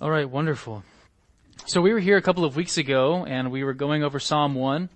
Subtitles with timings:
[0.00, 0.82] All right, wonderful.
[1.66, 4.56] So we were here a couple of weeks ago and we were going over Psalm
[4.56, 4.88] 1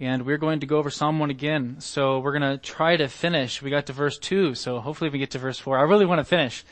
[0.00, 1.76] and we're going to go over Psalm 1 again.
[1.80, 3.60] So we're going to try to finish.
[3.60, 5.76] We got to verse 2, so hopefully we get to verse 4.
[5.78, 6.64] I really want to finish,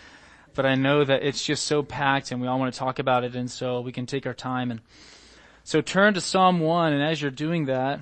[0.55, 3.25] but I know that it's just so packed and we all want to talk about
[3.25, 4.81] it and so we can take our time and
[5.65, 8.01] so turn to Psalm 1 and as you're doing that,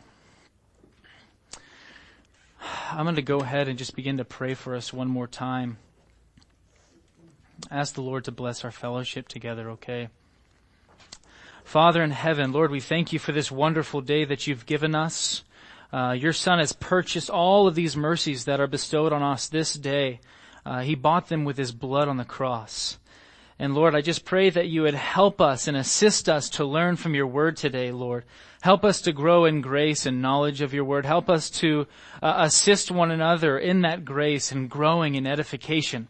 [2.93, 5.79] I'm going to go ahead and just begin to pray for us one more time.
[7.71, 10.09] Ask the Lord to bless our fellowship together, okay?
[11.65, 15.45] Father in heaven, Lord, we thank you for this wonderful day that you've given us.
[15.93, 19.75] Uh, your son has purchased all of these mercies that are bestowed on us this
[19.75, 20.21] day.
[20.65, 22.99] Uh, he bought them with his blood on the cross.
[23.59, 26.97] And Lord, I just pray that you would help us and assist us to learn
[26.97, 28.25] from your word today, Lord.
[28.63, 31.05] Help us to grow in grace and knowledge of your word.
[31.07, 31.87] Help us to
[32.23, 36.09] uh, assist one another in that grace and growing in edification.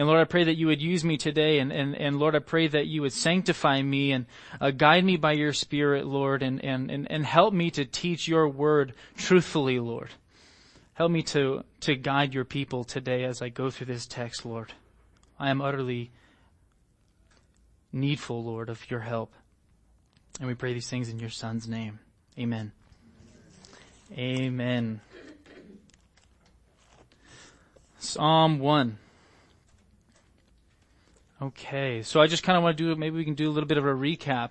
[0.00, 1.58] And Lord, I pray that you would use me today.
[1.58, 4.24] And, and, and Lord, I pray that you would sanctify me and
[4.58, 8.26] uh, guide me by your spirit, Lord, and, and, and, and help me to teach
[8.26, 10.08] your word truthfully, Lord.
[10.94, 14.72] Help me to, to guide your people today as I go through this text, Lord.
[15.38, 16.10] I am utterly
[17.92, 19.34] needful, Lord, of your help.
[20.38, 21.98] And we pray these things in your son's name.
[22.38, 22.72] Amen.
[24.16, 25.02] Amen.
[27.98, 28.96] Psalm 1.
[31.42, 33.66] Okay, so I just kind of want to do, maybe we can do a little
[33.66, 34.50] bit of a recap.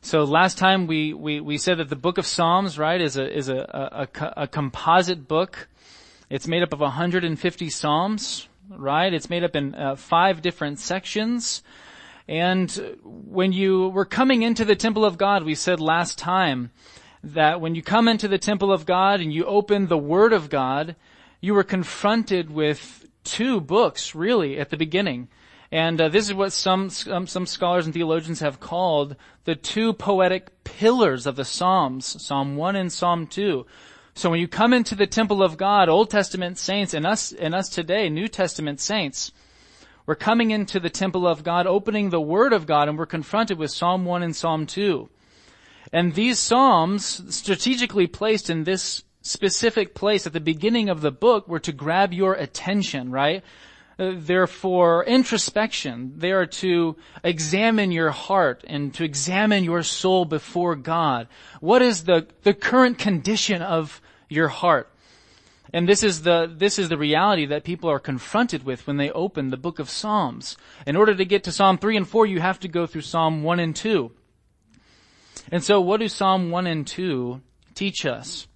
[0.00, 3.36] So last time we, we, we said that the book of Psalms, right, is a,
[3.36, 5.66] is a, a, a, composite book.
[6.28, 9.12] It's made up of 150 Psalms, right?
[9.12, 11.64] It's made up in uh, five different sections.
[12.28, 12.70] And
[13.02, 16.70] when you were coming into the temple of God, we said last time
[17.24, 20.48] that when you come into the temple of God and you open the Word of
[20.48, 20.94] God,
[21.40, 25.26] you were confronted with two books, really, at the beginning.
[25.72, 29.92] And uh, this is what some, some, some scholars and theologians have called the two
[29.92, 33.64] poetic pillars of the Psalms, Psalm 1 and Psalm 2.
[34.14, 37.54] So when you come into the temple of God, Old Testament saints and us and
[37.54, 39.30] us today, New Testament saints,
[40.06, 43.56] we're coming into the temple of God, opening the Word of God, and we're confronted
[43.56, 45.08] with Psalm 1 and Psalm 2.
[45.92, 51.46] And these Psalms, strategically placed in this specific place at the beginning of the book,
[51.46, 53.44] were to grab your attention, right?
[54.00, 56.14] They're for introspection.
[56.16, 61.28] They are to examine your heart and to examine your soul before God.
[61.60, 64.00] What is the, the current condition of
[64.30, 64.90] your heart?
[65.74, 69.10] And this is the, this is the reality that people are confronted with when they
[69.10, 70.56] open the book of Psalms.
[70.86, 73.42] In order to get to Psalm 3 and 4, you have to go through Psalm
[73.42, 74.10] 1 and 2.
[75.52, 77.42] And so what do Psalm 1 and 2
[77.74, 78.46] teach us?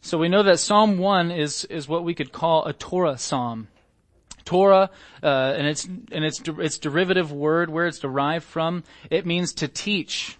[0.00, 3.68] So we know that Psalm 1 is, is what we could call a Torah Psalm.
[4.44, 4.90] Torah,
[5.22, 9.68] uh, and its and its its derivative word, where it's derived from, it means to
[9.68, 10.38] teach.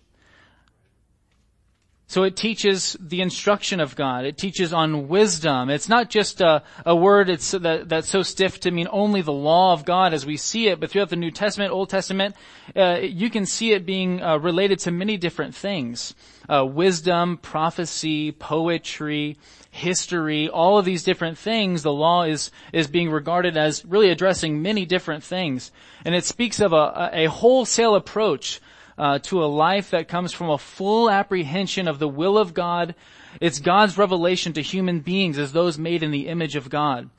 [2.07, 4.27] So it teaches the instruction of God.
[4.27, 5.71] It teaches on wisdom.
[5.71, 9.73] It's not just a, a word that, that's so stiff to mean only the law
[9.73, 12.37] of God as we see it, but throughout the New Testament, Old Testament,
[12.77, 16.15] uh, you can see it being uh, related to many different things.
[16.47, 19.39] Uh, wisdom, prophecy, poetry,
[19.71, 24.61] history, all of these different things, the law is, is being regarded as really addressing
[24.61, 25.73] many different things.
[26.05, 28.61] And it speaks of a, a wholesale approach
[28.99, 32.95] uh, to a life that comes from a full apprehension of the will of God.
[33.41, 37.11] It's God's revelation to human beings as those made in the image of God.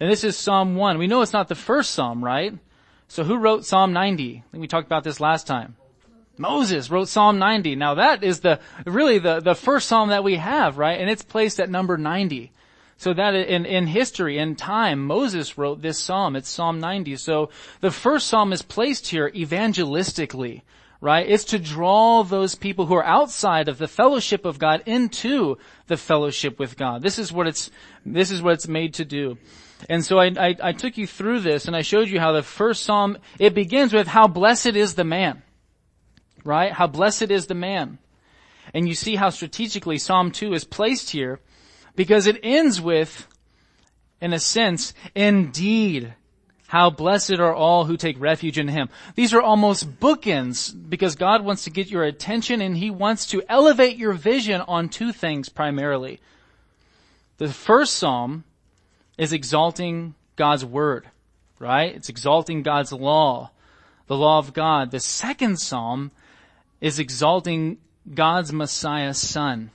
[0.00, 0.98] And this is Psalm 1.
[0.98, 2.54] We know it's not the first Psalm, right?
[3.08, 4.38] So who wrote Psalm 90?
[4.38, 5.76] I think we talked about this last time.
[6.38, 7.76] Moses wrote Psalm 90.
[7.76, 11.00] Now that is the, really the, the first Psalm that we have, right?
[11.00, 12.50] And it's placed at number 90.
[12.96, 16.36] So that in, in history, in time, Moses wrote this Psalm.
[16.36, 17.16] It's Psalm 90.
[17.16, 17.50] So
[17.80, 20.62] the first Psalm is placed here evangelistically,
[21.02, 21.28] right?
[21.28, 25.58] It's to draw those people who are outside of the fellowship of God into
[25.88, 27.02] the fellowship with God.
[27.02, 27.70] This is what it's,
[28.06, 29.36] this is what it's made to do.
[29.90, 32.42] And so I, I, I took you through this and I showed you how the
[32.42, 35.42] first Psalm, it begins with how blessed is the man
[36.44, 36.72] right?
[36.72, 37.98] How blessed is the man.
[38.74, 41.40] And you see how strategically Psalm 2 is placed here
[41.94, 43.28] because it ends with,
[44.20, 46.14] in a sense, indeed,
[46.72, 48.88] how blessed are all who take refuge in Him.
[49.14, 53.42] These are almost bookends because God wants to get your attention and He wants to
[53.46, 56.18] elevate your vision on two things primarily.
[57.36, 58.44] The first Psalm
[59.18, 61.10] is exalting God's Word,
[61.58, 61.94] right?
[61.94, 63.50] It's exalting God's law,
[64.06, 64.92] the law of God.
[64.92, 66.10] The second Psalm
[66.80, 67.76] is exalting
[68.14, 69.72] God's Messiah son.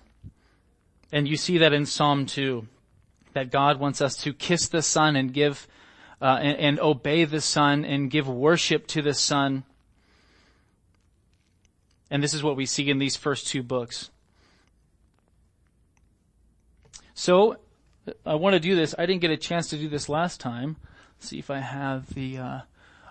[1.11, 2.65] And you see that in Psalm 2,
[3.33, 5.67] that God wants us to kiss the Son and give,
[6.21, 9.63] uh, and, and obey the Son and give worship to the Son.
[12.09, 14.09] And this is what we see in these first two books.
[17.13, 17.57] So,
[18.25, 18.95] I want to do this.
[18.97, 20.77] I didn't get a chance to do this last time.
[21.17, 22.59] Let's see if I have the, uh,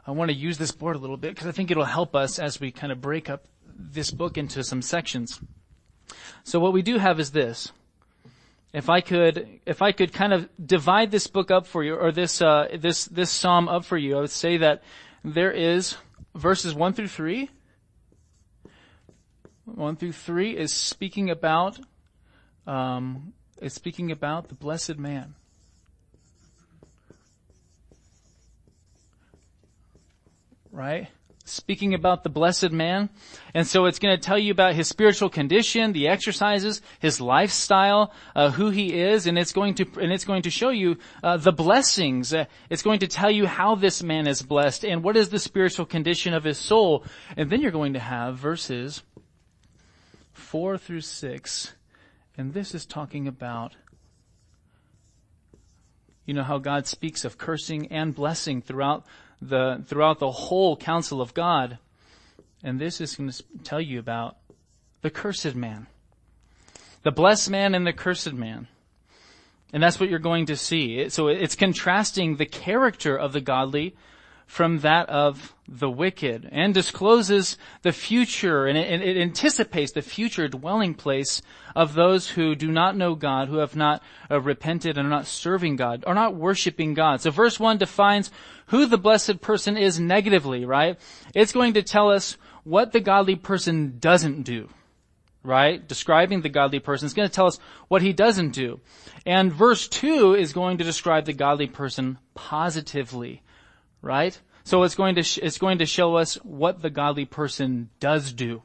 [0.07, 2.39] I want to use this board a little bit because I think it'll help us
[2.39, 3.45] as we kind of break up
[3.79, 5.41] this book into some sections.
[6.45, 7.73] So what we do have is this.
[8.77, 12.13] If I could, if I could kind of divide this book up for you, or
[12.13, 14.83] this, uh, this, this psalm up for you, I would say that
[15.25, 15.97] there is
[16.35, 17.49] verses one through three.
[19.65, 21.81] One through three is speaking about,
[22.67, 23.33] um,
[23.63, 25.35] is speaking about the blessed man.
[30.71, 31.09] Right?
[31.47, 33.09] Speaking about the blessed man.
[33.55, 38.13] And so it's going to tell you about his spiritual condition, the exercises, his lifestyle,
[38.35, 41.37] uh, who he is, and it's going to and it's going to show you uh,
[41.37, 42.35] the blessings.
[42.35, 45.39] Uh, it's going to tell you how this man is blessed and what is the
[45.39, 47.05] spiritual condition of his soul.
[47.37, 49.03] And then you're going to have verses
[50.33, 51.75] four through six,
[52.37, 53.75] and this is talking about.
[56.27, 59.07] You know how God speaks of cursing and blessing throughout
[59.41, 61.79] the, throughout the whole counsel of God.
[62.63, 64.37] And this is going to tell you about
[65.03, 65.87] the cursed man.
[67.03, 68.69] The blessed man and the cursed man.
[69.73, 71.09] And that's what you're going to see.
[71.09, 73.95] So it's contrasting the character of the godly
[74.47, 80.47] from that of the wicked and discloses the future and it, it, anticipates the future
[80.47, 81.43] dwelling place
[81.75, 85.27] of those who do not know God, who have not uh, repented and are not
[85.27, 87.21] serving God, are not worshiping God.
[87.21, 88.31] So verse 1 defines
[88.67, 90.99] who the blessed person is negatively, right?
[91.35, 94.69] It's going to tell us what the godly person doesn't do,
[95.43, 95.87] right?
[95.87, 97.59] Describing the godly person is going to tell us
[97.89, 98.81] what he doesn't do.
[99.25, 103.43] And verse 2 is going to describe the godly person positively,
[104.07, 104.41] right?
[104.65, 108.33] So it's going to, sh- it's going to show us what the godly person does
[108.33, 108.63] do.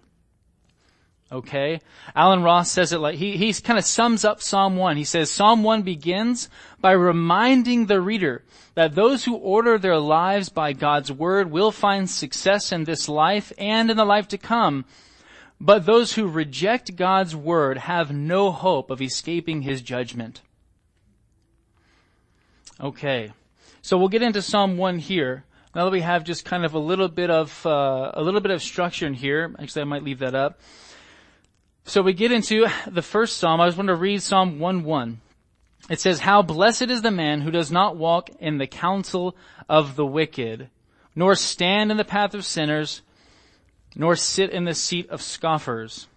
[1.32, 1.80] Okay?
[2.16, 4.98] Alan Ross says it like, he, he kind of sums up Psalm 1.
[4.98, 6.50] He says, Psalm 1 begins
[6.80, 8.44] by reminding the reader
[8.76, 13.54] that those who order their lives by God's word will find success in this life
[13.58, 14.86] and in the life to come.
[15.60, 20.42] But those who reject God's word have no hope of escaping his judgment.
[22.80, 23.32] Okay.
[23.82, 25.44] So we'll get into Psalm 1 here.
[25.74, 28.52] Now that we have just kind of a little bit of, uh, a little bit
[28.52, 29.56] of structure in here.
[29.60, 30.60] Actually, I might leave that up.
[31.86, 33.60] So we get into the first psalm.
[33.60, 35.18] I just want to read Psalm 1-1.
[35.90, 39.36] It says, How blessed is the man who does not walk in the counsel
[39.68, 40.70] of the wicked,
[41.16, 43.02] nor stand in the path of sinners,
[43.96, 46.08] nor sit in the seat of scoffers.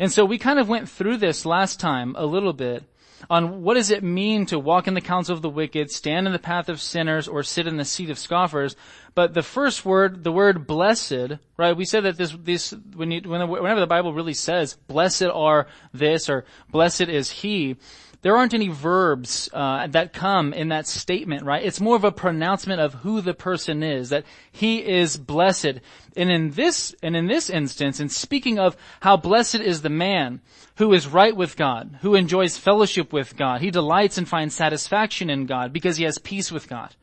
[0.00, 2.84] And so we kind of went through this last time a little bit
[3.30, 6.32] on what does it mean to walk in the counsel of the wicked, stand in
[6.32, 8.76] the path of sinners, or sit in the seat of scoffers.
[9.14, 11.76] But the first word, the word blessed, right?
[11.76, 16.28] We said that this, this, when you, whenever the Bible really says, blessed are this,
[16.28, 17.76] or blessed is he,
[18.24, 21.62] there aren't any verbs uh, that come in that statement, right?
[21.62, 25.80] It's more of a pronouncement of who the person is, that he is blessed.
[26.16, 30.40] And in this, and in this instance, in speaking of how blessed is the man
[30.76, 35.28] who is right with God, who enjoys fellowship with God, he delights and finds satisfaction
[35.28, 36.96] in God because he has peace with God.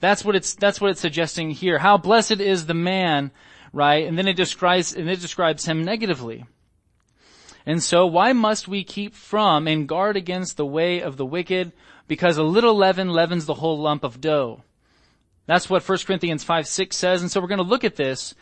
[0.00, 1.78] That's what it's, that's what it's suggesting here.
[1.78, 3.30] How blessed is the man,
[3.74, 4.06] right?
[4.06, 6.46] And then it describes, and it describes him negatively.
[7.70, 11.70] And so why must we keep from and guard against the way of the wicked?
[12.08, 14.64] Because a little leaven leavens the whole lump of dough.
[15.46, 17.22] That's what 1 Corinthians 5, 6 says.
[17.22, 18.34] And so we're going to look at this.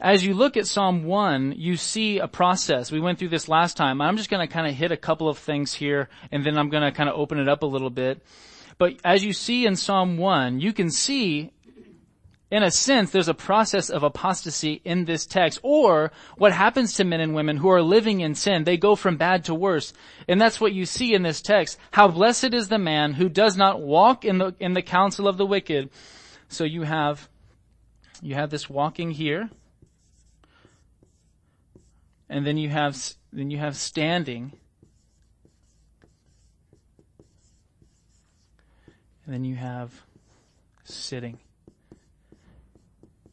[0.00, 2.90] As you look at Psalm 1, you see a process.
[2.90, 4.00] We went through this last time.
[4.00, 6.70] I'm just going to kind of hit a couple of things here and then I'm
[6.70, 8.22] going to kind of open it up a little bit.
[8.78, 11.52] But as you see in Psalm 1, you can see
[12.48, 15.58] in a sense, there's a process of apostasy in this text.
[15.62, 19.16] Or what happens to men and women who are living in sin, they go from
[19.16, 19.92] bad to worse.
[20.28, 21.76] And that's what you see in this text.
[21.90, 25.38] How blessed is the man who does not walk in the, in the counsel of
[25.38, 25.90] the wicked.
[26.48, 27.28] So you have,
[28.22, 29.50] you have this walking here.
[32.28, 32.96] And then you have,
[33.32, 34.52] then you have standing.
[39.24, 39.92] And then you have
[40.84, 41.40] sitting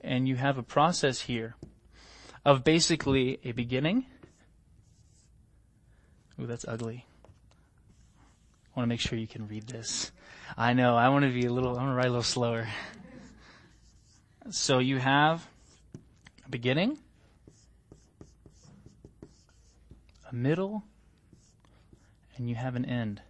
[0.03, 1.55] and you have a process here
[2.45, 4.05] of basically a beginning.
[6.39, 7.05] Ooh, that's ugly.
[8.75, 10.11] I want to make sure you can read this.
[10.57, 12.67] I know, I want to be a little, I want to write a little slower.
[14.51, 15.47] So you have
[16.45, 16.97] a beginning,
[20.29, 20.83] a middle,
[22.35, 23.21] and you have an end.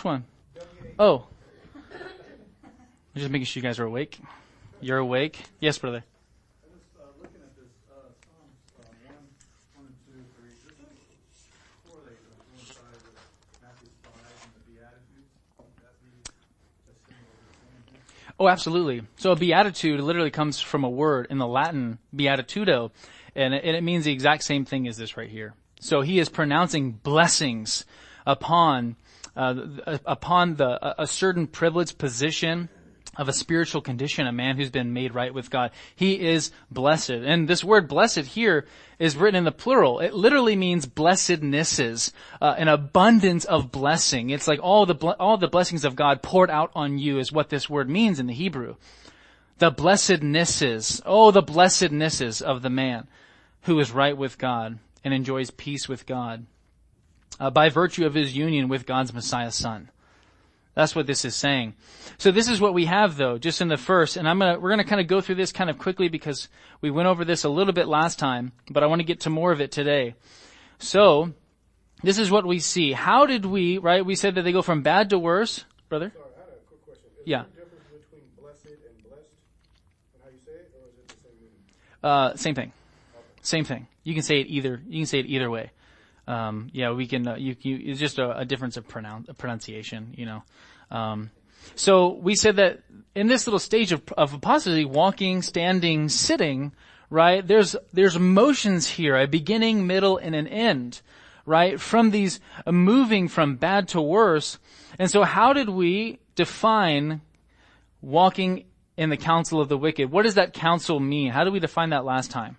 [0.00, 0.24] Which one?
[0.98, 1.26] Oh.
[1.84, 4.18] I'm just making sure you guys are awake.
[4.80, 5.42] You're awake?
[5.60, 6.04] Yes, brother.
[18.38, 19.02] Oh, absolutely.
[19.16, 22.90] So a beatitude literally comes from a word in the Latin, beatitudo,
[23.34, 25.52] and it, and it means the exact same thing as this right here.
[25.78, 27.84] So he is pronouncing blessings
[28.26, 28.96] upon
[29.40, 32.68] uh, upon the a certain privileged position
[33.16, 35.70] of a spiritual condition, a man who's been made right with God.
[35.96, 37.10] He is blessed.
[37.10, 38.66] And this word blessed here
[38.98, 39.98] is written in the plural.
[40.00, 44.30] It literally means blessednesses, uh, an abundance of blessing.
[44.30, 47.48] It's like all the, all the blessings of God poured out on you is what
[47.48, 48.76] this word means in the Hebrew.
[49.58, 53.08] The blessednesses, oh, the blessednesses of the man
[53.62, 56.46] who is right with God and enjoys peace with God
[57.40, 59.90] uh, by virtue of his union with God's Messiah son.
[60.74, 61.74] That's what this is saying.
[62.18, 64.70] So this is what we have though, just in the first, and I'm gonna, we're
[64.70, 66.48] gonna kind of go through this kind of quickly because
[66.80, 69.30] we went over this a little bit last time, but I want to get to
[69.30, 70.14] more of it today.
[70.78, 71.32] So,
[72.02, 72.92] this is what we see.
[72.92, 76.12] How did we, right, we said that they go from bad to worse, brother?
[76.14, 77.04] Sorry, I had a quick question.
[77.20, 77.44] Is Yeah.
[77.54, 79.28] there a difference between blessed and blessed
[80.14, 81.60] and how you say it, or is it the same meaning?
[82.02, 82.72] Uh, same thing.
[83.42, 83.88] Same thing.
[84.04, 85.72] You can say it either, you can say it either way.
[86.26, 90.14] Um, yeah, we can, uh, you, you, it's just a, a difference of pronoun, pronunciation,
[90.16, 90.42] you know.
[90.90, 91.30] Um,
[91.74, 92.82] so we said that
[93.14, 96.72] in this little stage of, of apostasy, walking, standing, sitting,
[97.08, 101.00] right, there's, there's motions here, a beginning, middle, and an end,
[101.46, 104.58] right, from these uh, moving from bad to worse.
[104.98, 107.20] And so how did we define
[108.00, 110.10] walking in the counsel of the wicked?
[110.10, 111.30] What does that counsel mean?
[111.32, 112.56] How did we define that last time?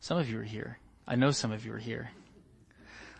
[0.00, 0.78] Some of you are here.
[1.06, 2.10] I know some of you are here.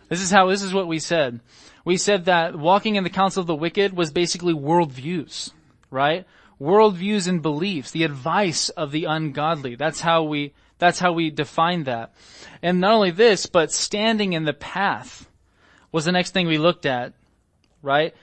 [0.09, 1.39] This is how, this is what we said.
[1.85, 5.51] We said that walking in the counsel of the wicked was basically worldviews,
[5.89, 6.25] right?
[6.59, 9.75] Worldviews and beliefs, the advice of the ungodly.
[9.75, 12.13] That's how we, that's how we define that.
[12.61, 15.29] And not only this, but standing in the path
[15.91, 17.13] was the next thing we looked at,
[17.81, 18.15] right?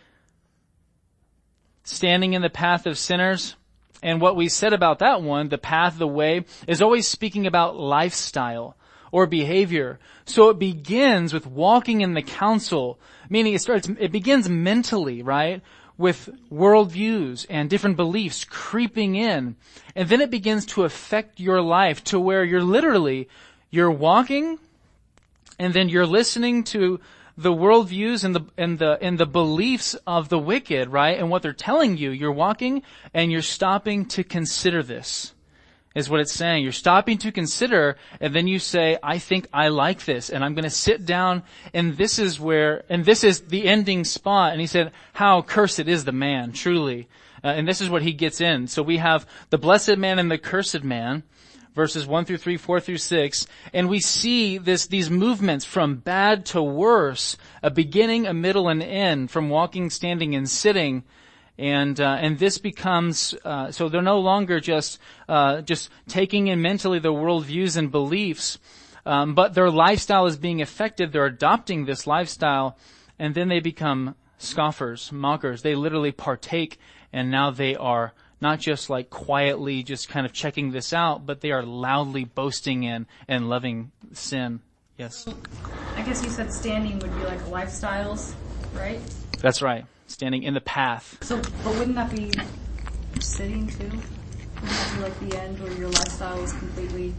[1.85, 3.57] Standing in the path of sinners.
[4.03, 7.77] And what we said about that one, the path, the way, is always speaking about
[7.77, 8.77] lifestyle
[9.11, 9.99] or behavior.
[10.25, 15.63] So it begins with walking in the counsel, meaning it starts, it begins mentally, right?
[15.97, 19.57] With worldviews and different beliefs creeping in.
[19.97, 23.29] And then it begins to affect your life to where you're literally,
[23.71, 24.59] you're walking
[25.59, 27.01] and then you're listening to
[27.39, 31.17] the worldviews and the and the and the beliefs of the wicked, right?
[31.17, 32.11] And what they're telling you.
[32.11, 32.83] You're walking
[33.15, 35.35] and you're stopping to consider this.
[35.95, 36.63] Is what it's saying.
[36.63, 40.55] You're stopping to consider and then you say, I think I like this and I'm
[40.55, 44.53] gonna sit down and this is where, and this is the ending spot.
[44.53, 47.09] And he said, how cursed is the man, truly.
[47.43, 48.67] Uh, and this is what he gets in.
[48.67, 51.23] So we have the blessed man and the cursed man
[51.79, 56.45] verses 1 through 3, 4 through 6, and we see this, these movements from bad
[56.45, 61.05] to worse, a beginning, a middle, and end, from walking, standing, and sitting,
[61.57, 66.61] and uh, and this becomes uh, so they're no longer just uh, just taking in
[66.61, 68.59] mentally the worldviews and beliefs,
[69.07, 71.13] um, but their lifestyle is being affected.
[71.13, 72.77] They're adopting this lifestyle,
[73.21, 75.63] and then they become scoffers, mockers.
[75.63, 76.79] They literally partake,
[77.13, 81.41] and now they are not just like quietly just kind of checking this out, but
[81.41, 84.61] they are loudly boasting in and loving sin.
[84.97, 85.27] Yes.
[85.97, 88.35] I guess you said standing would be like lifestyles,
[88.75, 89.01] right?
[89.41, 89.87] That's right.
[90.07, 91.19] Standing in the path.
[91.23, 92.33] So, but wouldn't that be
[93.21, 93.85] sitting too?
[93.85, 94.03] Wouldn't
[94.63, 97.15] that be like the end where your lifestyle is completely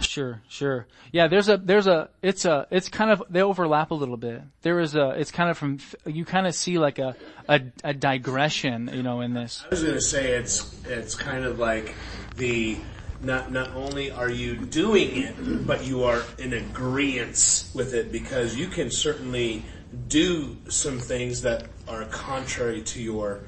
[0.00, 0.86] Sure, sure.
[1.12, 4.42] Yeah, there's a, there's a, it's a, it's kind of, they overlap a little bit.
[4.62, 7.16] There is a, it's kind of from, you kind of see like a,
[7.48, 9.62] a, a digression, you know, in this.
[9.64, 11.94] I was going to say it's it's kind of like
[12.36, 12.78] the
[13.22, 18.56] not not only are you doing it, but you are in agreement with it because
[18.56, 19.62] you can certainly
[20.08, 23.40] do some things that are contrary to your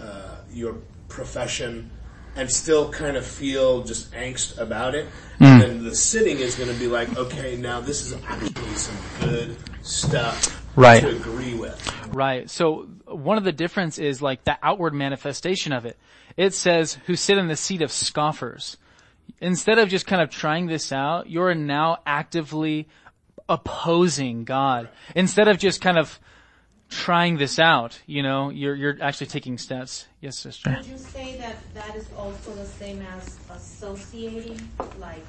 [0.00, 0.76] uh, your
[1.08, 1.90] profession
[2.36, 5.06] and still kind of feel just angst about it.
[5.38, 5.44] Hmm.
[5.44, 8.96] And then the sitting is going to be like, okay, now this is actually some
[9.20, 11.00] good stuff Right.
[11.00, 11.78] to agree with.
[12.14, 12.48] Right.
[12.48, 15.98] So one of the difference is like the outward manifestation of it.
[16.36, 18.78] It says, who sit in the seat of scoffers.
[19.40, 22.88] Instead of just kind of trying this out, you're now actively
[23.48, 24.88] opposing God.
[25.14, 26.18] Instead of just kind of
[26.92, 30.06] trying this out, you know, you're, you're actually taking steps.
[30.20, 30.70] Yes, sister.
[30.76, 34.60] Would you say that that is also the same as associating,
[34.98, 35.24] like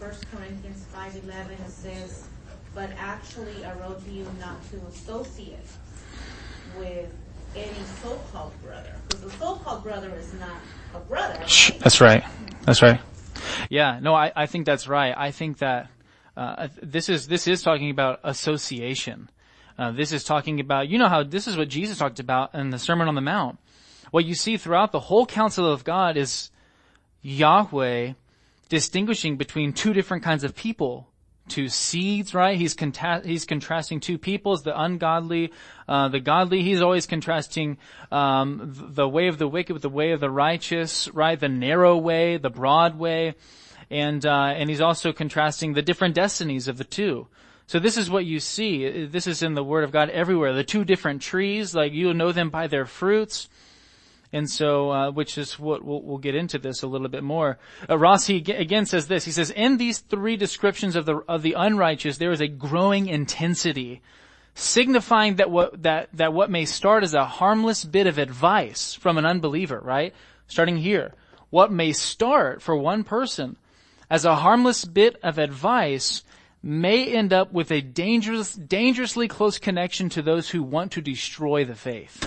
[0.00, 2.28] First Corinthians five eleven, it says,
[2.74, 5.70] but actually I wrote to you not to associate
[6.76, 7.10] with
[7.56, 10.60] any so-called brother, because the so-called brother is not
[10.94, 11.38] a brother.
[11.40, 11.76] right?
[11.80, 12.24] That's right.
[12.62, 13.00] That's right.
[13.70, 15.14] Yeah, no, I, I think that's right.
[15.16, 15.90] I think that
[16.36, 19.30] uh, this is this is talking about association.
[19.78, 22.70] Uh, this is talking about you know how this is what Jesus talked about in
[22.70, 23.58] the Sermon on the Mount.
[24.10, 26.50] What you see throughout the whole counsel of God is
[27.22, 28.14] Yahweh
[28.68, 31.08] distinguishing between two different kinds of people.
[31.48, 32.58] Two seeds, right?
[32.58, 35.50] He's conta- he's contrasting two peoples, the ungodly,
[35.88, 36.62] uh, the godly.
[36.62, 37.78] He's always contrasting
[38.12, 41.40] um, th- the way of the wicked with the way of the righteous, right?
[41.40, 43.34] The narrow way, the broad way,
[43.90, 47.28] and uh, and he's also contrasting the different destinies of the two.
[47.68, 49.04] So this is what you see.
[49.04, 50.54] This is in the Word of God everywhere.
[50.54, 53.50] The two different trees, like you'll know them by their fruits.
[54.32, 57.58] And so, uh, which is what we'll, we'll, get into this a little bit more.
[57.88, 59.26] Uh, Rossi again says this.
[59.26, 63.06] He says, in these three descriptions of the of the unrighteous, there is a growing
[63.06, 64.00] intensity,
[64.54, 69.18] signifying that what that that what may start as a harmless bit of advice from
[69.18, 70.14] an unbeliever, right?
[70.46, 71.12] Starting here,
[71.50, 73.56] what may start for one person
[74.10, 76.22] as a harmless bit of advice
[76.68, 81.64] may end up with a dangerous, dangerously close connection to those who want to destroy
[81.64, 82.22] the faith.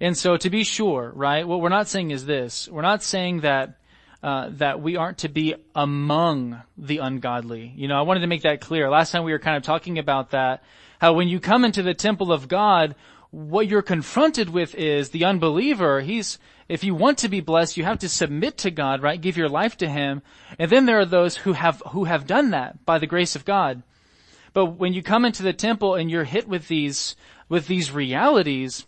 [0.00, 2.68] And so to be sure, right, what we're not saying is this.
[2.68, 3.78] We're not saying that,
[4.22, 7.72] uh, that we aren't to be among the ungodly.
[7.76, 8.90] You know, I wanted to make that clear.
[8.90, 10.64] Last time we were kind of talking about that,
[10.98, 12.96] how when you come into the temple of God,
[13.30, 16.00] what you're confronted with is the unbeliever.
[16.00, 19.20] He's, if you want to be blessed, you have to submit to God, right?
[19.20, 20.22] Give your life to Him.
[20.58, 23.44] And then there are those who have, who have done that by the grace of
[23.44, 23.82] God.
[24.52, 27.14] But when you come into the temple and you're hit with these,
[27.48, 28.86] with these realities,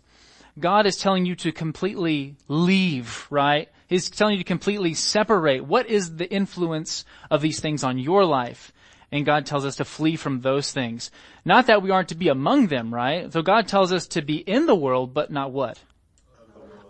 [0.59, 3.69] God is telling you to completely leave, right?
[3.87, 5.63] He's telling you to completely separate.
[5.65, 8.72] What is the influence of these things on your life?
[9.13, 11.11] And God tells us to flee from those things.
[11.45, 13.31] Not that we aren't to be among them, right?
[13.31, 15.77] So God tells us to be in the world, but not what?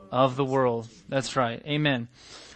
[0.09, 0.87] Of the world.
[1.09, 1.61] That's right.
[1.67, 2.07] Amen.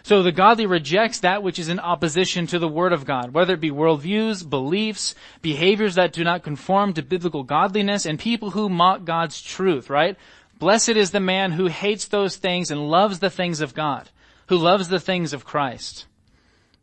[0.04, 3.52] So the godly rejects that which is in opposition to the Word of God, whether
[3.52, 8.70] it be worldviews, beliefs, behaviors that do not conform to biblical godliness, and people who
[8.70, 10.16] mock God's truth, right?
[10.58, 14.08] Blessed is the man who hates those things and loves the things of God,
[14.46, 16.06] who loves the things of Christ.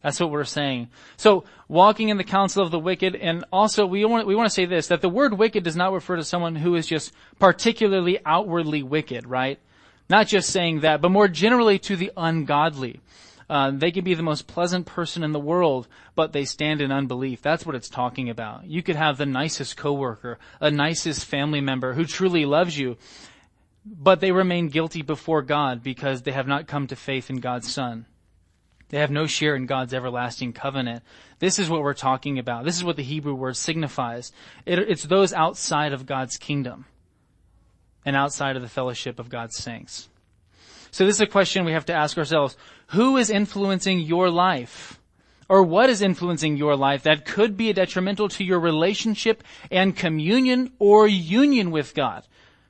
[0.06, 0.90] That's what we're saying.
[1.18, 4.54] So, walking in the counsel of the wicked, and also we want, we want to
[4.54, 8.20] say this, that the word wicked does not refer to someone who is just particularly
[8.24, 9.58] outwardly wicked, right?
[10.08, 13.02] Not just saying that, but more generally to the ungodly.
[13.50, 16.92] Uh, they can be the most pleasant person in the world, but they stand in
[16.92, 17.42] unbelief.
[17.42, 18.68] That's what it's talking about.
[18.68, 22.98] You could have the nicest coworker, a nicest family member who truly loves you,
[23.84, 27.74] but they remain guilty before God because they have not come to faith in God's
[27.74, 28.06] Son.
[28.90, 31.04] They have no share in God's everlasting covenant.
[31.40, 32.66] This is what we're talking about.
[32.66, 34.32] This is what the Hebrew word signifies.
[34.66, 36.86] It, it's those outside of God's kingdom
[38.06, 40.08] and outside of the fellowship of God's saints.
[40.92, 42.56] So this is a question we have to ask ourselves.
[42.88, 45.00] Who is influencing your life?
[45.50, 50.72] Or what is influencing your life that could be detrimental to your relationship and communion
[50.80, 52.26] or union with God?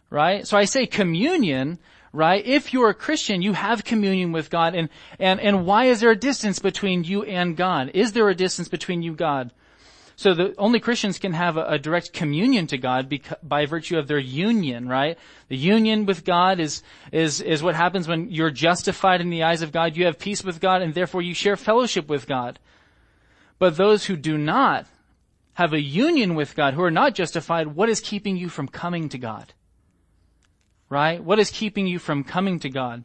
[0.09, 0.47] right?
[0.47, 1.79] So I say communion,
[2.15, 2.45] right?
[2.45, 6.11] If you're a Christian, you have communion with God and, and, and why is there
[6.11, 7.91] a distance between you and God?
[7.93, 9.51] Is there a distance between you, God?
[10.15, 13.97] So the only Christians can have a, a direct communion to God beca- by virtue
[13.97, 15.17] of their union, right?
[15.49, 19.61] The union with God is, is, is what happens when you're justified in the eyes
[19.61, 19.97] of God.
[19.97, 22.59] You have peace with God and therefore you share fellowship with God.
[23.59, 24.87] But those who do not
[25.55, 29.09] have a union with God, who are not justified, what is keeping you from coming
[29.09, 29.53] to God?
[30.95, 31.21] Right?
[31.21, 33.03] What is keeping you from coming to God?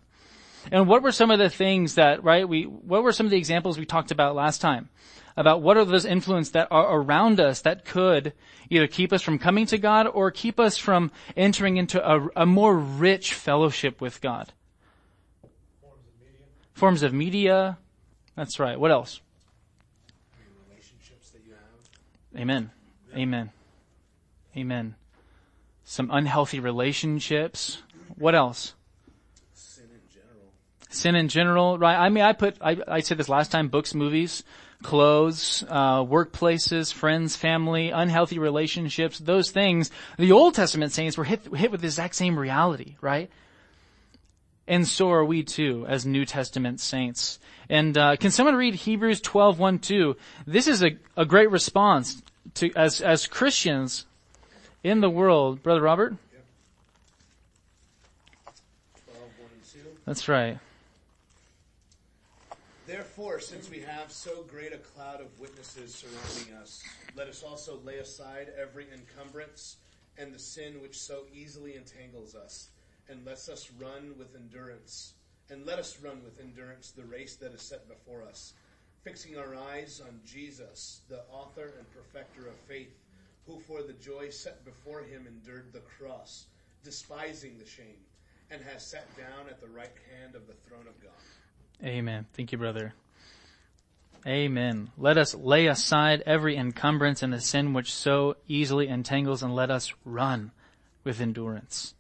[0.71, 3.37] And what were some of the things that, right, we, what were some of the
[3.37, 4.91] examples we talked about last time?
[5.37, 8.33] About what are those influences that are around us that could
[8.69, 12.47] either keep us from coming to God or keep us from entering into a, a
[12.47, 14.53] more rich fellowship with God?
[15.83, 16.47] Forms of media.
[16.75, 17.79] Forms of media.
[18.37, 18.79] That's right.
[18.79, 19.21] What else?
[20.69, 22.41] relationships that you have.
[22.41, 22.71] Amen.
[23.17, 23.51] Amen.
[24.57, 24.95] Amen.
[25.91, 27.83] Some unhealthy relationships.
[28.15, 28.75] What else?
[29.55, 30.53] Sin in general.
[30.89, 31.97] sin in general, right?
[31.97, 34.45] I mean, I put, I, I said this last time, books, movies,
[34.85, 39.91] clothes, uh, workplaces, friends, family, unhealthy relationships, those things.
[40.17, 43.29] The Old Testament saints were hit, hit with the exact same reality, right?
[44.69, 47.41] And so are we too, as New Testament saints.
[47.69, 50.17] And, uh, can someone read Hebrews 12, 1, 2?
[50.47, 52.23] This is a, a great response
[52.55, 54.07] to, as, as Christians
[54.83, 55.63] in the world.
[55.63, 56.15] Brother Robert?
[59.05, 59.79] 12, 1 and 2.
[60.07, 60.59] That's right.
[62.87, 66.83] Therefore, since we have so great a cloud of witnesses surrounding us,
[67.15, 69.77] let us also lay aside every encumbrance
[70.19, 72.71] and the sin which so easily entangles us,
[73.09, 75.13] and let us run with endurance,
[75.51, 78.55] and let us run with endurance the race that is set before us,
[79.03, 82.93] fixing our eyes on Jesus, the author and perfecter of faith,
[83.51, 86.47] who for the joy set before him endured the cross,
[86.85, 87.99] despising the shame,
[88.51, 91.13] and has sat down at the right hand of the throne of God.
[91.85, 92.27] Amen.
[92.35, 92.95] Thank you, brother.
[94.27, 94.91] Amen.
[94.99, 99.71] Let us lay aside every encumbrance and the sin which so easily entangles and let
[99.71, 100.53] us run
[101.05, 101.95] with endurance.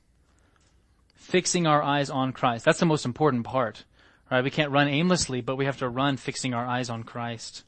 [1.15, 2.65] Fixing our eyes on Christ.
[2.65, 3.85] That's the most important part.
[4.31, 4.45] Right?
[4.45, 7.65] We can't run aimlessly, but we have to run fixing our eyes on Christ.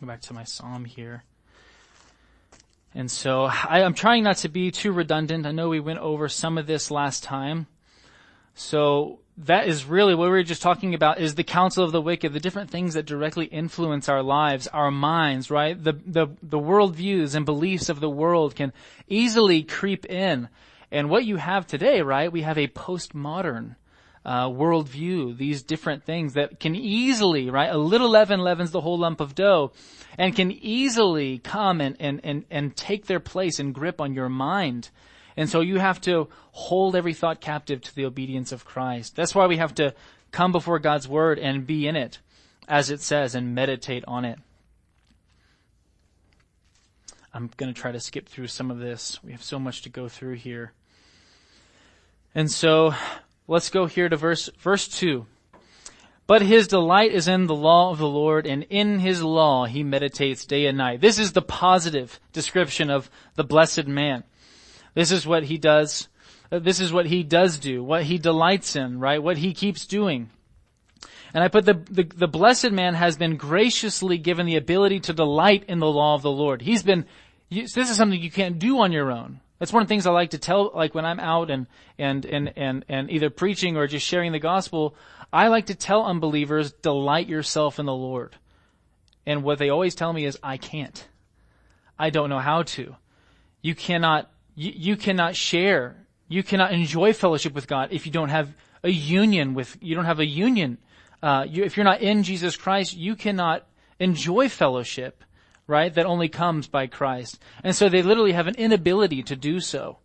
[0.00, 1.24] Go back to my psalm here.
[2.94, 5.46] And so I, am trying not to be too redundant.
[5.46, 7.66] I know we went over some of this last time.
[8.54, 12.02] So that is really what we were just talking about is the counsel of the
[12.02, 15.82] wicked, the different things that directly influence our lives, our minds, right?
[15.82, 18.72] The, the, the worldviews and beliefs of the world can
[19.06, 20.48] easily creep in.
[20.90, 22.32] And what you have today, right?
[22.32, 23.76] We have a postmodern,
[24.28, 27.70] uh, worldview, these different things that can easily, right?
[27.70, 29.72] A little leaven leavens the whole lump of dough
[30.18, 34.28] and can easily come and, and, and, and take their place and grip on your
[34.28, 34.90] mind
[35.38, 39.14] and so you have to hold every thought captive to the obedience of Christ.
[39.14, 39.94] That's why we have to
[40.32, 42.18] come before God's word and be in it,
[42.66, 44.40] as it says, and meditate on it.
[47.32, 49.22] I'm going to try to skip through some of this.
[49.22, 50.72] We have so much to go through here.
[52.34, 52.94] And so
[53.48, 55.26] let's go here to verse, verse two.
[56.28, 59.82] But his delight is in the law of the Lord and in his law he
[59.82, 61.00] meditates day and night.
[61.00, 64.24] This is the positive description of the blessed man.
[64.94, 66.08] This is what he does.
[66.52, 69.22] Uh, this is what he does do, what he delights in, right?
[69.22, 70.28] What he keeps doing.
[71.32, 75.12] And I put the, the, the blessed man has been graciously given the ability to
[75.12, 76.60] delight in the law of the Lord.
[76.60, 77.06] He's been,
[77.50, 79.40] this is something you can't do on your own.
[79.58, 81.66] That's one of the things I like to tell, like when I'm out and,
[81.98, 84.94] and, and, and, and either preaching or just sharing the gospel,
[85.32, 88.36] I like to tell unbelievers, delight yourself in the Lord.
[89.26, 91.06] And what they always tell me is, I can't.
[91.98, 92.94] I don't know how to.
[93.60, 96.04] You cannot you, you cannot share.
[96.26, 100.04] You cannot enjoy fellowship with God if you don't have a union with, you don't
[100.04, 100.78] have a union.
[101.22, 103.64] Uh, you, if you're not in Jesus Christ, you cannot
[104.00, 105.22] enjoy fellowship,
[105.68, 105.94] right?
[105.94, 107.38] That only comes by Christ.
[107.62, 109.98] And so they literally have an inability to do so.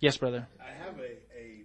[0.00, 0.48] Yes, brother.
[0.60, 1.62] I have a, a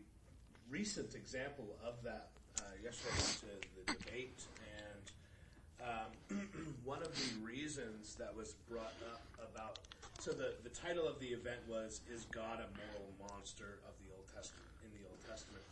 [0.70, 2.30] recent example of that.
[2.58, 4.40] Uh, yesterday to the debate,
[4.80, 5.90] and
[6.32, 6.38] um,
[6.86, 9.80] one of the reasons that was brought up about
[10.20, 14.14] so the, the title of the event was "Is God a Moral Monster of the
[14.16, 15.64] Old Testament?" In the Old Testament,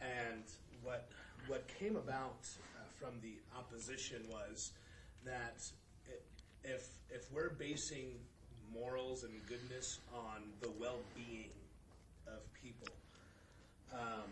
[0.00, 0.44] and
[0.82, 1.08] what
[1.48, 4.72] what came about uh, from the opposition was
[5.24, 5.62] that
[6.64, 8.14] if if we're basing
[8.72, 11.50] morals and goodness on the well-being
[12.26, 12.88] of people,
[13.92, 14.28] um,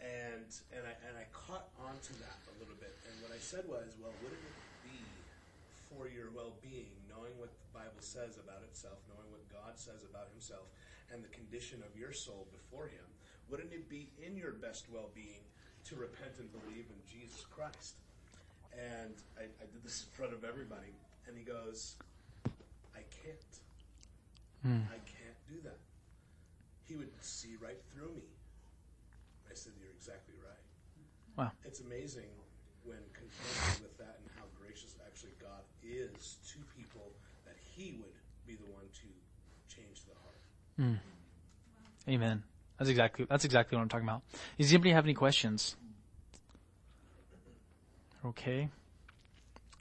[0.00, 3.64] and and I and I caught onto that a little bit, and what I said
[3.68, 5.00] was, well, wouldn't it be
[5.88, 10.28] for your well-being, knowing what the Bible says about itself, knowing what God says about
[10.34, 10.66] himself,
[11.12, 13.06] and the condition of your soul before him,
[13.48, 15.46] wouldn't it be in your best well-being
[15.86, 17.94] to repent and believe in Jesus Christ?
[18.74, 20.92] And I, I did this in front of everybody,
[21.28, 21.96] and he goes,
[22.94, 23.52] I can't.
[24.62, 24.86] Hmm.
[24.90, 25.78] I can't do that.
[26.88, 28.30] He would see right through me.
[29.50, 30.64] I said, You're exactly right.
[31.36, 31.52] Wow.
[31.64, 32.30] It's amazing
[32.84, 37.12] when confronted with that and how gracious actually God is to people
[37.44, 38.14] that he would
[38.46, 39.08] be the one to
[39.68, 40.40] change the heart.
[40.78, 40.98] Mm.
[42.08, 42.42] Amen.
[42.78, 44.22] That's exactly that's exactly what I'm talking about.
[44.58, 45.76] Does anybody have any questions?
[48.24, 48.68] Okay.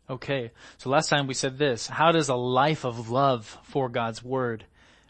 [0.10, 0.52] Okay.
[0.78, 1.88] So last time we said this.
[1.88, 4.66] How does a life of love for God's word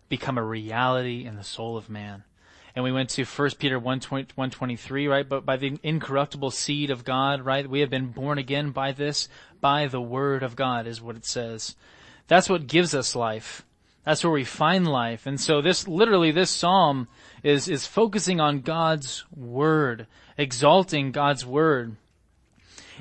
[0.08, 2.24] become a reality in the soul of man?
[2.76, 5.28] And we went to 1 Peter 1, 123, right?
[5.28, 7.70] But by the incorruptible seed of God, right?
[7.70, 9.30] We have been born again by this,
[9.62, 11.76] by the word of God is what it says.
[12.28, 13.66] That's what gives us life.
[14.04, 15.26] That's where we find life.
[15.26, 17.08] And so this, literally this psalm
[17.44, 20.06] is, is focusing on God's word,
[20.38, 21.96] exalting God's word.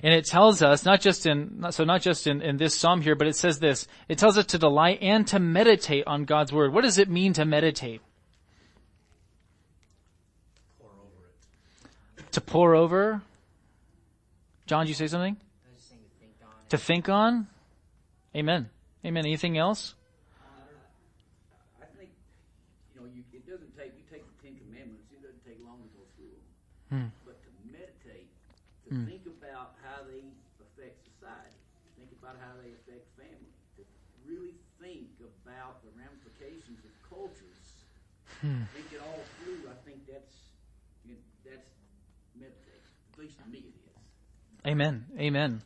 [0.02, 3.14] And it tells us, not just in, so not just in, in this psalm here,
[3.14, 6.72] but it says this, it tells us to delight and to meditate on God's word.
[6.72, 8.00] What does it mean to meditate?
[10.80, 11.26] Pore over
[12.18, 12.32] it.
[12.32, 13.22] To pore over?
[14.66, 15.36] John, did you say something?
[15.36, 15.38] To
[16.18, 16.68] think on.
[16.70, 17.46] To think on?
[18.36, 18.68] Amen.
[19.06, 19.24] Amen.
[19.24, 19.94] Anything else?
[21.80, 22.10] I think,
[22.94, 25.78] you know, you, it doesn't take, you take the Ten Commandments, it doesn't take long
[25.78, 26.42] to go through them.
[26.90, 27.08] Hmm.
[27.24, 28.26] But to meditate,
[28.88, 30.22] to to think about how they
[30.62, 31.58] affect society.
[31.98, 33.50] Think about how they affect family.
[33.78, 33.82] To
[34.22, 37.82] really think about the ramifications of cultures.
[38.44, 39.70] Think it all through.
[39.70, 40.34] I think that's
[41.06, 41.70] you know, that's
[42.36, 42.92] meditation.
[43.14, 44.70] At least to me, it is.
[44.70, 45.06] Amen.
[45.18, 45.62] Amen.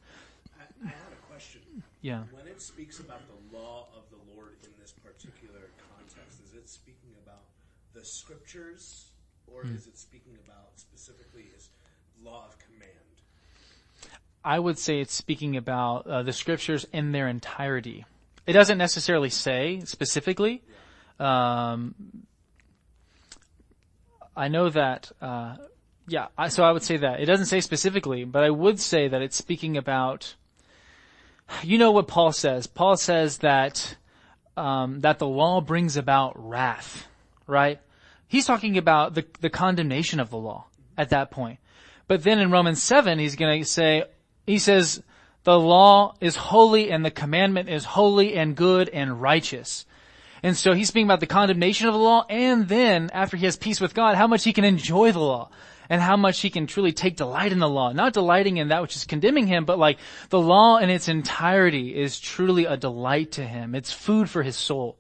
[0.59, 1.61] I, I had a question.
[2.03, 2.23] Yeah.
[2.31, 6.69] When it speaks about the law of the Lord in this particular context, is it
[6.69, 7.43] speaking about
[7.95, 9.11] the scriptures
[9.53, 9.75] or Hmm.
[9.75, 11.71] is it speaking about specifically his
[12.23, 12.93] law of command?
[14.45, 18.05] I would say it's speaking about uh, the scriptures in their entirety.
[18.47, 20.62] It doesn't necessarily say specifically.
[21.19, 21.95] Um,
[24.38, 25.12] I know that.
[25.20, 25.57] Uh,
[26.07, 29.09] yeah, I, so I would say that it doesn't say specifically, but I would say
[29.09, 30.35] that it's speaking about.
[31.62, 32.66] You know what Paul says?
[32.66, 33.96] Paul says that
[34.57, 37.09] um, that the law brings about wrath,
[37.46, 37.81] right?
[38.27, 41.59] He's talking about the the condemnation of the law at that point.
[42.09, 44.05] But then in Romans 7, he's to say,
[44.46, 45.03] he says,
[45.44, 49.85] the law is holy and the commandment is holy and good and righteous.
[50.42, 53.57] And so he's speaking about the condemnation of the law and then after he has
[53.57, 55.51] peace with God, how much he can enjoy the law
[55.88, 57.92] and how much he can truly take delight in the law.
[57.92, 59.98] Not delighting in that which is condemning him, but like
[60.29, 63.74] the law in its entirety is truly a delight to him.
[63.74, 64.98] It's food for his soul.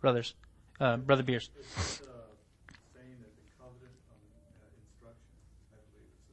[0.00, 0.34] Brothers,
[0.80, 1.50] uh, Brother Beers.
[1.58, 2.04] It's, uh,
[2.94, 6.28] saying that the covenant of uh, instruction, I believe it's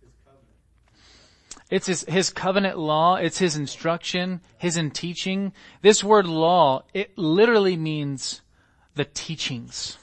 [0.00, 1.57] his, his covenant.
[1.70, 3.16] It's his, his covenant law.
[3.16, 5.52] It's his instruction, his in teaching.
[5.82, 8.40] This word law, it literally means
[8.94, 9.98] the teachings.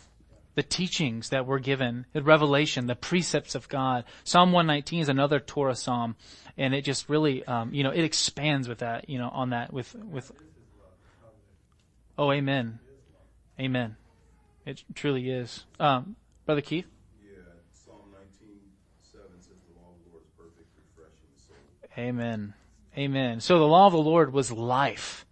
[0.54, 4.06] The teachings that were given, the revelation, the precepts of God.
[4.24, 6.16] Psalm 119 is another Torah psalm,
[6.58, 9.74] and it just really, um, you know, it expands with that, you know, on that,
[9.74, 10.32] with, with,
[12.18, 12.80] oh, amen.
[13.60, 13.98] Amen.
[14.66, 15.66] It truly is.
[15.80, 16.86] Um, Brother Keith?
[17.24, 17.42] Yeah,
[17.74, 18.60] Psalm nineteen
[19.02, 21.58] seven says the law of the Lord is perfect, refreshing the soul.
[21.98, 22.54] Amen.
[22.98, 23.40] Amen.
[23.40, 25.26] So the law of the Lord was life,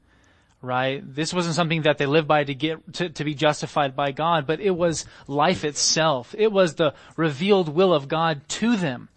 [0.62, 1.02] right?
[1.04, 4.48] This wasn't something that they lived by to get, to, to be justified by God,
[4.48, 6.34] but it was life itself.
[6.38, 9.10] It was the revealed will of God to them.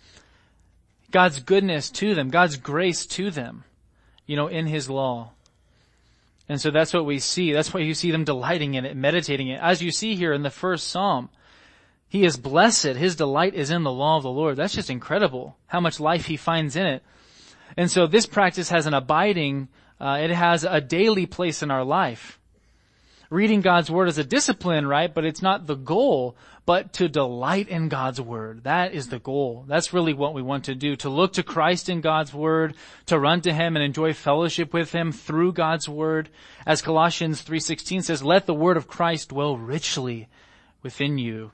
[1.11, 3.65] God's goodness to them, God's grace to them,
[4.27, 5.31] you know, in His law.
[6.49, 7.53] And so that's what we see.
[7.53, 9.61] That's why you see them delighting in it, meditating it.
[9.61, 11.29] As you see here in the first Psalm,
[12.09, 12.97] he is blessed.
[12.97, 14.57] His delight is in the law of the Lord.
[14.57, 17.03] That's just incredible how much life he finds in it.
[17.77, 19.69] And so this practice has an abiding,
[20.01, 22.39] uh, it has a daily place in our life.
[23.29, 25.13] Reading God's Word is a discipline, right?
[25.13, 28.63] But it's not the goal, but to delight in God's Word.
[28.63, 29.65] That is the goal.
[29.67, 30.95] That's really what we want to do.
[30.97, 32.75] To look to Christ in God's Word,
[33.07, 36.29] to run to Him and enjoy fellowship with Him through God's Word.
[36.65, 40.29] As Colossians 3.16 says, let the Word of Christ dwell richly
[40.83, 41.51] within you.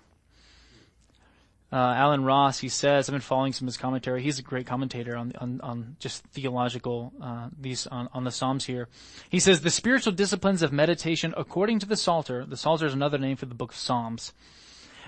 [1.72, 4.22] Uh, Alan Ross, he says, I've been following some of his commentary.
[4.22, 8.66] He's a great commentator on, on, on just theological, uh, these, on, on the Psalms
[8.66, 8.88] here.
[9.30, 13.16] He says, the spiritual disciplines of meditation according to the Psalter, the Psalter is another
[13.16, 14.34] name for the book of Psalms,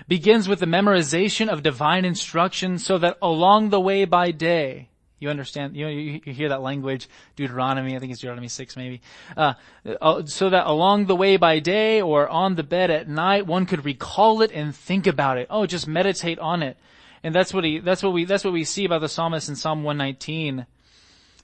[0.07, 5.29] begins with the memorization of divine instruction so that along the way by day, you
[5.29, 9.01] understand, you, you, you hear that language, Deuteronomy, I think it's Deuteronomy 6 maybe,
[9.37, 9.53] uh,
[10.01, 13.65] uh, so that along the way by day or on the bed at night, one
[13.65, 15.47] could recall it and think about it.
[15.49, 16.77] Oh, just meditate on it.
[17.23, 19.55] And that's what he, that's what we, that's what we see about the psalmist in
[19.55, 20.67] Psalm 119.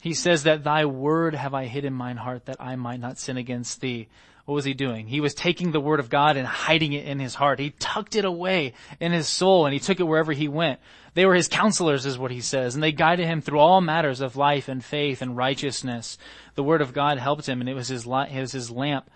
[0.02, 3.18] He says that thy word have I hid in mine heart that I might not
[3.18, 4.08] sin against thee.
[4.52, 5.08] What was he doing?
[5.08, 7.58] He was taking the word of God and hiding it in his heart.
[7.58, 10.82] He tucked it away in his soul and he took it wherever he went.
[11.14, 14.20] They were his counselors is what he says and they guided him through all matters
[14.20, 16.18] of life and faith and righteousness.
[16.56, 19.10] The word of God helped him and it was his light, it was his lamp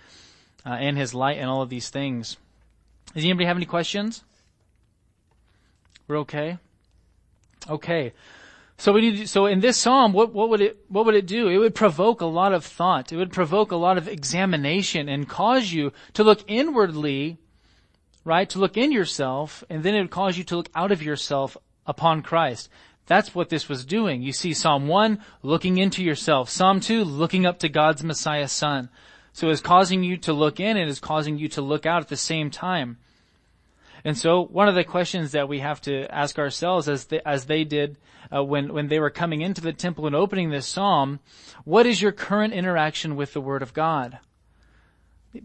[0.65, 2.37] uh, and his light and all of these things.
[3.13, 4.23] Does anybody have any questions?
[6.07, 6.59] We're okay?
[7.69, 8.13] Okay.
[8.77, 11.47] So we need, so in this psalm, what, what would it, what would it do?
[11.47, 13.13] It would provoke a lot of thought.
[13.13, 17.37] It would provoke a lot of examination and cause you to look inwardly,
[18.25, 18.49] right?
[18.49, 21.55] To look in yourself, and then it would cause you to look out of yourself
[21.85, 22.69] upon Christ.
[23.07, 24.21] That's what this was doing.
[24.21, 26.49] You see Psalm 1, looking into yourself.
[26.49, 28.89] Psalm 2, looking up to God's Messiah Son.
[29.31, 32.07] So it's causing you to look in and it's causing you to look out at
[32.07, 32.97] the same time.
[34.05, 37.45] And so one of the questions that we have to ask ourselves as they, as
[37.45, 37.97] they did
[38.33, 41.19] uh, when, when they were coming into the temple and opening this psalm,
[41.63, 44.19] what is your current interaction with the Word of God?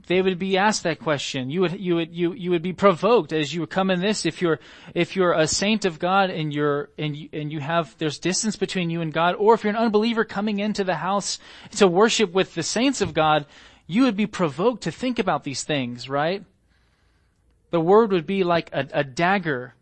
[0.07, 1.49] They would be asked that question.
[1.49, 4.27] You would, you would, you, you would be provoked as you come in this.
[4.27, 4.61] If you're,
[4.94, 8.57] if you're a saint of God and you're, and you, and you have, there's distance
[8.57, 11.38] between you and God, or if you're an unbeliever coming into the house
[11.77, 13.46] to worship with the saints of God,
[13.87, 16.44] you would be provoked to think about these things, right?
[17.70, 19.74] The word would be like a, a dagger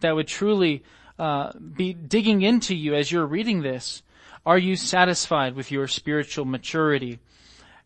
[0.00, 0.84] that would truly
[1.18, 4.02] uh, be digging into you as you're reading this.
[4.46, 7.18] Are you satisfied with your spiritual maturity?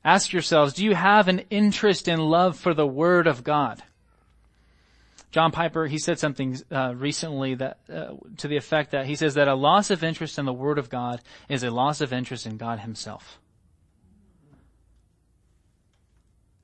[0.04, 3.82] Ask yourselves, do you have an interest and love for the Word of God?
[5.30, 9.34] John Piper, he said something uh, recently that uh, to the effect that he says
[9.34, 12.46] that a loss of interest in the Word of God is a loss of interest
[12.46, 13.40] in God Himself.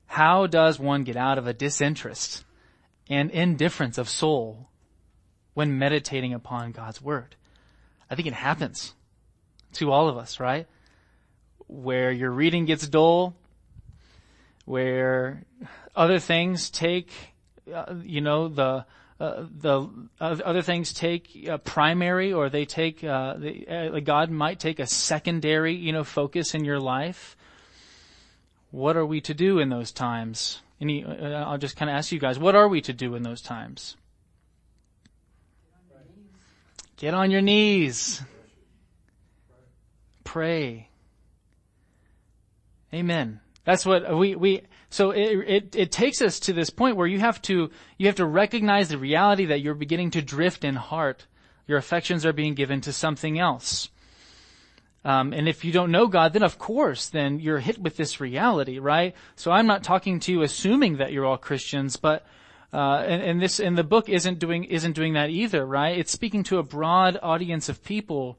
[0.09, 2.45] How does one get out of a disinterest
[3.09, 4.69] and indifference of soul
[5.55, 7.37] when meditating upon God's Word?
[8.11, 8.95] I think it happens
[9.75, 10.67] to all of us, right?
[11.67, 13.37] Where your reading gets dull,
[14.65, 15.45] where
[15.95, 17.13] other things take
[17.73, 18.85] uh, you know, the,
[19.21, 19.89] uh, the
[20.21, 24.87] other things take uh, primary or they take, uh, the, uh, God might take a
[24.87, 27.37] secondary, you know, focus in your life.
[28.71, 30.61] What are we to do in those times?
[30.81, 33.23] Any, uh, I'll just kind of ask you guys, what are we to do in
[33.23, 33.97] those times?
[36.97, 38.23] Get on your knees.
[40.25, 40.89] Pray.
[42.93, 43.41] Amen.
[43.65, 47.21] That's what we, we, so it, it, it takes us to this point where you
[47.21, 51.27] have to, you have to recognize the reality that you're beginning to drift in heart.
[51.67, 53.91] Your affections are being given to something else.
[55.05, 58.21] Um, and if you don't know God, then of course, then you're hit with this
[58.21, 59.15] reality, right?
[59.37, 62.27] So I'm not talking to you assuming that you're all Christians, but
[62.73, 65.99] uh, and, and this and the book isn't doing isn't doing that either, right?
[65.99, 68.39] It's speaking to a broad audience of people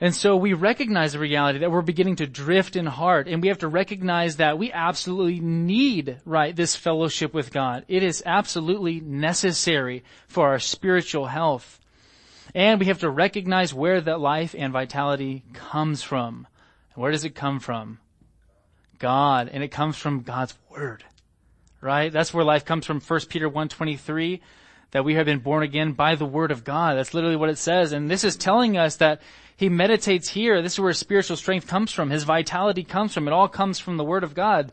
[0.00, 3.48] and so we recognize the reality that we're beginning to drift in heart and we
[3.48, 7.84] have to recognize that we absolutely need, right, this fellowship with God.
[7.86, 11.80] It is absolutely necessary for our spiritual health.
[12.54, 16.46] And we have to recognize where that life and vitality comes from.
[16.94, 17.98] Where does it come from?
[18.98, 19.50] God.
[19.52, 21.04] And it comes from God's Word.
[21.80, 22.12] Right?
[22.12, 23.00] That's where life comes from.
[23.00, 24.40] 1 Peter 1.23
[24.92, 26.96] that we have been born again by the Word of God.
[26.96, 27.90] That's literally what it says.
[27.90, 29.20] And this is telling us that
[29.56, 30.62] he meditates here.
[30.62, 32.10] This is where spiritual strength comes from.
[32.10, 33.26] His vitality comes from.
[33.26, 34.70] It all comes from the Word of God.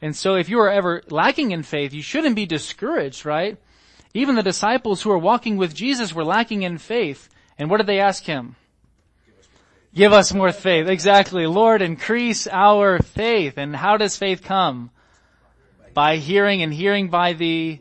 [0.00, 3.58] And so if you are ever lacking in faith, you shouldn't be discouraged, right?
[4.14, 7.28] Even the disciples who were walking with Jesus were lacking in faith.
[7.58, 8.56] And what did they ask him?
[9.94, 10.88] Give us more faith.
[10.88, 11.46] Exactly.
[11.46, 13.58] Lord, increase our faith.
[13.58, 14.90] And how does faith come?
[15.94, 17.80] By hearing and hearing by the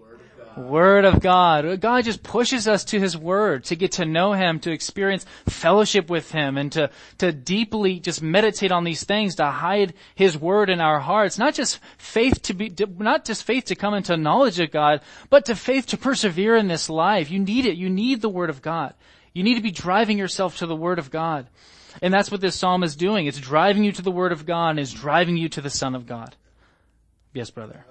[0.58, 1.80] Word of God.
[1.80, 6.10] God just pushes us to His Word to get to know Him, to experience fellowship
[6.10, 10.70] with Him, and to, to deeply just meditate on these things, to hide His Word
[10.70, 11.38] in our hearts.
[11.38, 15.46] Not just faith to be, not just faith to come into knowledge of God, but
[15.46, 17.32] to faith to persevere in this life.
[17.32, 17.78] You need it.
[17.78, 18.94] You need the Word of God.
[19.34, 21.48] You need to be driving yourself to the Word of God.
[22.02, 23.28] And that's what this psalm is doing.
[23.28, 25.96] It's driving you to the Word of God and it's driving you to the Son
[25.96, 26.36] of God.
[27.34, 27.86] Yes, brother.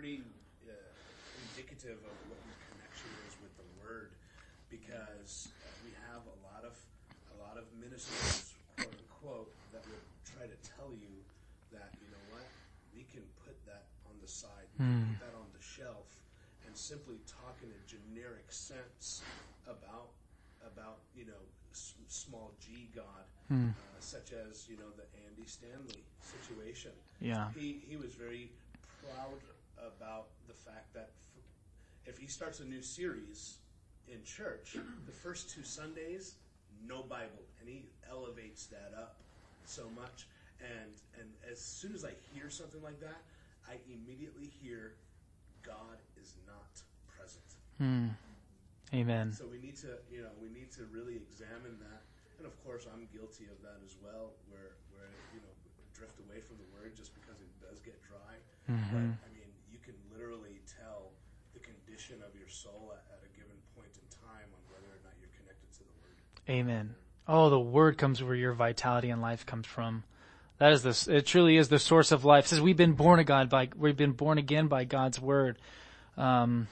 [0.00, 0.24] Pretty
[0.64, 0.72] uh,
[1.52, 4.16] indicative of what your connection is with the Word,
[4.72, 5.52] because
[5.84, 6.72] we have a lot of
[7.28, 11.20] a lot of ministers, quote unquote, that would try to tell you
[11.68, 12.48] that you know what
[12.96, 16.08] we can put that on the side, we can put that on the shelf,
[16.64, 19.20] and simply talk in a generic sense
[19.68, 20.16] about
[20.64, 21.44] about you know
[21.76, 26.96] s- small G God, uh, such as you know the Andy Stanley situation.
[27.20, 27.52] Yeah.
[27.52, 28.48] He he was very
[29.04, 29.44] proud
[29.86, 31.10] about the fact that
[32.06, 33.58] if he starts a new series
[34.08, 36.34] in church, the first two Sundays,
[36.86, 39.16] no Bible, and he elevates that up
[39.64, 40.26] so much.
[40.60, 43.22] And and as soon as I hear something like that,
[43.68, 44.94] I immediately hear
[45.62, 47.48] God is not present.
[47.78, 48.08] Hmm.
[48.92, 49.30] Amen.
[49.30, 52.02] So we need to, you know, we need to really examine that.
[52.42, 55.52] And of course, I'm guilty of that as well, where where you know
[55.94, 58.34] drift away from the word just because it does get dry.
[58.66, 58.90] Mm-hmm.
[58.90, 61.14] But I mean, you can literally tell
[61.54, 65.00] the condition of your soul at, at a given point in time on whether or
[65.02, 66.60] not you're connected to the word.
[66.60, 66.94] Amen.
[67.26, 70.04] Oh, the word comes where your vitality and life comes from.
[70.58, 71.08] That is this.
[71.08, 72.44] It truly is the source of life.
[72.44, 75.58] It says we've been born God by we've been born again by God's word,
[76.18, 76.68] um,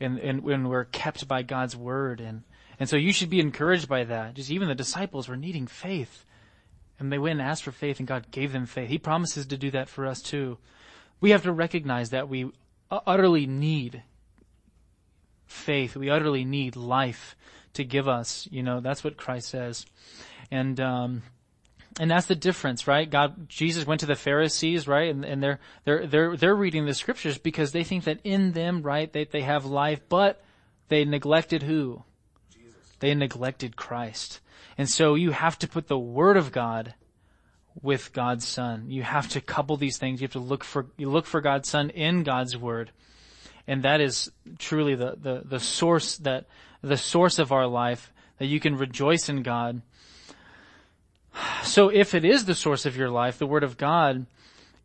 [0.00, 2.42] and and when we're kept by God's word, and
[2.80, 4.34] and so you should be encouraged by that.
[4.34, 6.26] Just even the disciples were needing faith,
[6.98, 8.88] and they went and asked for faith, and God gave them faith.
[8.88, 10.58] He promises to do that for us too.
[11.20, 12.50] We have to recognize that we
[12.90, 14.02] utterly need
[15.52, 15.96] faith.
[15.96, 17.36] We utterly need life
[17.74, 18.48] to give us.
[18.50, 19.86] You know, that's what Christ says.
[20.50, 21.22] And, um,
[22.00, 23.08] and that's the difference, right?
[23.08, 25.10] God, Jesus went to the Pharisees, right?
[25.10, 28.82] And, and they're, they're, they're, they're reading the scriptures because they think that in them,
[28.82, 30.42] right, they, they have life, but
[30.88, 32.02] they neglected who?
[32.50, 32.74] Jesus.
[33.00, 34.40] They neglected Christ.
[34.78, 36.94] And so you have to put the Word of God
[37.80, 38.86] with God's Son.
[38.88, 40.20] You have to couple these things.
[40.20, 42.90] You have to look for, you look for God's Son in God's Word.
[43.66, 46.46] And that is truly the, the, the source that,
[46.82, 49.82] the source of our life, that you can rejoice in God.
[51.62, 54.26] So if it is the source of your life, the Word of God,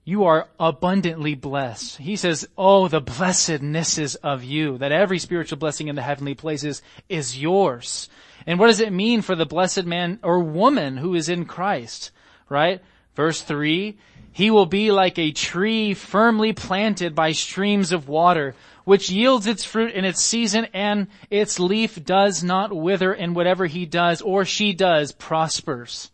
[0.05, 1.97] you are abundantly blessed.
[1.97, 6.81] He says, Oh, the blessednesses of you, that every spiritual blessing in the heavenly places
[7.09, 8.07] is yours.
[8.45, 12.11] And what does it mean for the blessed man or woman who is in Christ?
[12.47, 12.81] Right?
[13.15, 13.97] Verse three,
[14.37, 19.65] he will be like a tree firmly planted by streams of water, which yields its
[19.65, 24.45] fruit in its season and its leaf does not wither and whatever he does or
[24.45, 26.11] she does prospers.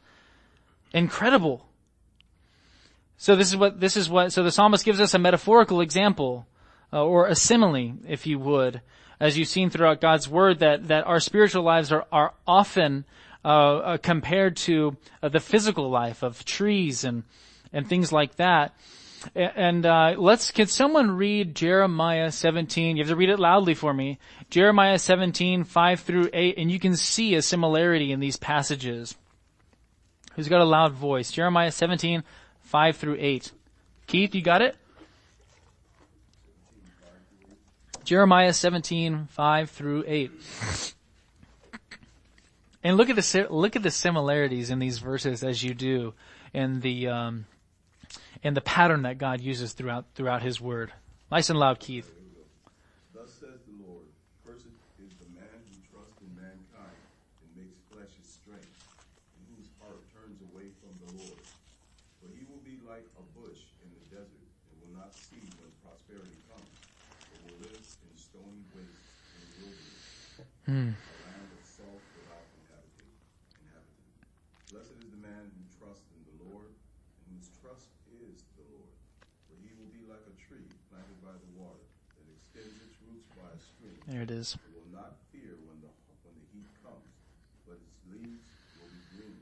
[0.94, 1.66] Incredible.
[3.18, 6.48] So this is what, this is what, so the psalmist gives us a metaphorical example,
[6.94, 8.80] uh, or a simile, if you would,
[9.20, 13.04] as you've seen throughout God's word that, that our spiritual lives are, are often,
[13.44, 17.24] uh, uh, compared to uh, the physical life of trees and,
[17.74, 18.74] and things like that.
[19.36, 22.98] And, uh, let's, can someone read Jeremiah 17?
[22.98, 24.20] You have to read it loudly for me.
[24.50, 29.16] Jeremiah 17, 5 through 8, and you can see a similarity in these passages.
[30.36, 31.32] Who's got a loud voice?
[31.32, 32.24] Jeremiah 17,
[32.62, 33.52] 5 through 8.
[34.08, 34.76] Keith, you got it?
[38.04, 40.32] Jeremiah 17, 5 through 8.
[42.84, 46.14] And look at the, look at the similarities in these verses as you do
[46.54, 47.46] in the, um,
[48.44, 50.92] in the pattern that God uses throughout, throughout His Word.
[51.32, 52.12] Nice and loud, Keith.
[53.16, 54.06] Thus says the Lord,
[54.46, 54.68] Cursed
[55.00, 57.00] is the man who trusts in mankind
[57.40, 58.76] and makes flesh his strength,
[59.40, 61.42] and whose heart turns away from the Lord.
[62.20, 65.72] For he will be like a bush in the desert, and will not see when
[65.82, 66.76] prosperity comes,
[67.32, 69.08] but will live in stony wastes
[69.40, 70.06] and wilderness,
[70.68, 73.14] a land of salt without inhabitant.
[73.56, 74.08] inhabitant.
[74.70, 77.88] Blessed is the man who trusts in the Lord, and whose trust
[78.20, 78.92] is the Lord.
[79.48, 81.84] For he will be like a tree planted by the water,
[82.16, 84.00] that extends its roots by a stream.
[84.14, 84.54] There it is.
[84.54, 85.90] It will not fear when the
[86.22, 87.02] when the heat comes,
[87.66, 88.46] but its leaves
[88.78, 89.42] will be green.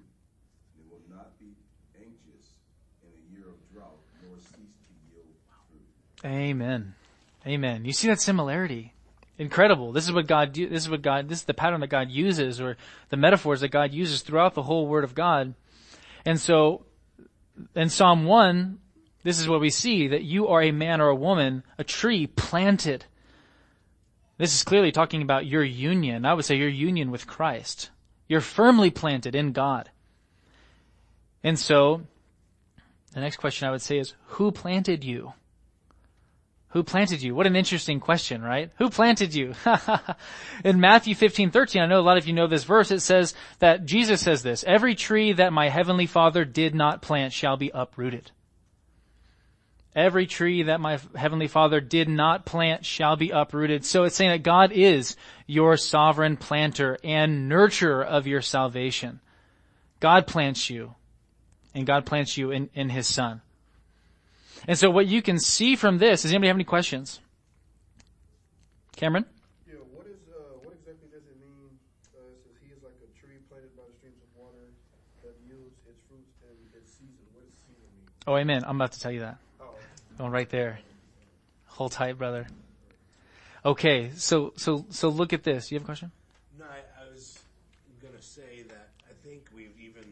[0.72, 1.51] And it will not be
[1.99, 2.55] anxious
[3.03, 5.28] in a year of drought, nor cease to yield
[5.67, 5.84] fruit.
[6.24, 6.95] Amen.
[7.45, 7.84] Amen.
[7.84, 8.93] You see that similarity?
[9.38, 9.91] Incredible.
[9.91, 12.09] This is what God, do- this is what God, this is the pattern that God
[12.09, 12.78] uses or
[13.09, 15.53] the metaphors that God uses throughout the whole Word of God.
[16.24, 16.86] And so,
[17.76, 18.80] in Psalm 1,
[19.24, 22.26] this is what we see, that you are a man or a woman, a tree
[22.26, 23.03] planted.
[24.42, 26.26] This is clearly talking about your union.
[26.26, 27.92] I would say your union with Christ.
[28.28, 29.92] You're firmly planted in God.
[31.44, 32.02] And so,
[33.14, 35.34] the next question I would say is, who planted you?
[36.70, 37.36] Who planted you?
[37.36, 38.72] What an interesting question, right?
[38.80, 39.54] Who planted you?
[40.66, 43.36] In Matthew 15, 13, I know a lot of you know this verse, it says
[43.60, 47.70] that Jesus says this, every tree that my heavenly father did not plant shall be
[47.76, 48.32] uprooted.
[49.94, 53.86] Every tree that my heavenly father did not plant shall be uprooted.
[53.86, 55.18] So it's saying that God is
[55.48, 59.20] your sovereign planter and nurturer of your salvation.
[60.00, 60.96] God plants you
[61.76, 63.42] and God plants you in, in his son.
[64.68, 67.20] And so what you can see from this, does anybody have any questions?
[68.96, 69.26] Cameron?
[69.68, 71.80] Yeah, what is uh, what exactly does it mean?
[72.16, 74.72] Uh, says he is like a tree planted by the streams of water
[75.24, 77.26] that yields its fruits in its season.
[77.34, 78.08] What does season mean?
[78.28, 78.64] Oh, amen.
[78.66, 79.38] I'm about to tell you that.
[80.14, 80.80] Oh, Going right there.
[81.68, 82.47] Hold tight, brother.
[83.66, 85.72] Okay, so, so, so look at this.
[85.72, 86.12] You have a question?
[86.59, 87.39] No, I, I was
[88.01, 90.03] going to say that I think we've even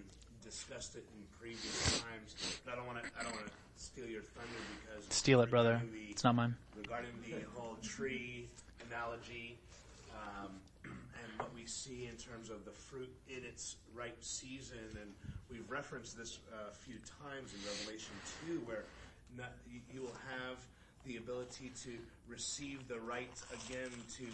[0.44, 3.10] discussed it in previous times, but I don't want to.
[3.20, 5.82] I don't want to steal your thunder because Steal it, brother.
[5.92, 6.56] the- It's not mine.
[6.78, 8.48] regarding the whole tree
[8.88, 9.58] analogy
[10.14, 10.52] um,
[10.86, 15.12] and what we see in terms of the fruit in its right season, and
[15.52, 18.14] we've referenced this uh, a few times in Revelation
[18.46, 18.84] two, where
[19.38, 19.52] not,
[19.94, 20.58] you, will have
[21.06, 21.92] the ability to
[22.28, 24.26] receive the right again to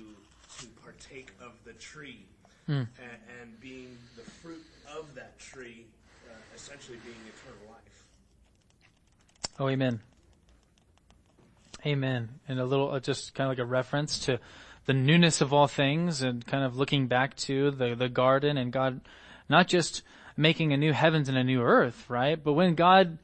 [0.60, 2.24] to partake of the tree,
[2.68, 2.88] and,
[3.42, 4.64] and being the fruit
[4.96, 5.86] of that tree,
[6.28, 7.86] uh, essentially being eternal life.
[9.60, 10.02] Oh, amen.
[11.86, 12.30] Amen.
[12.48, 14.40] And a little, uh, just kind of like a reference to
[14.86, 18.72] the newness of all things and kind of looking back to the, the garden and
[18.72, 19.02] God
[19.50, 20.02] not just
[20.36, 22.42] making a new heavens and a new earth, right?
[22.42, 23.18] But when God,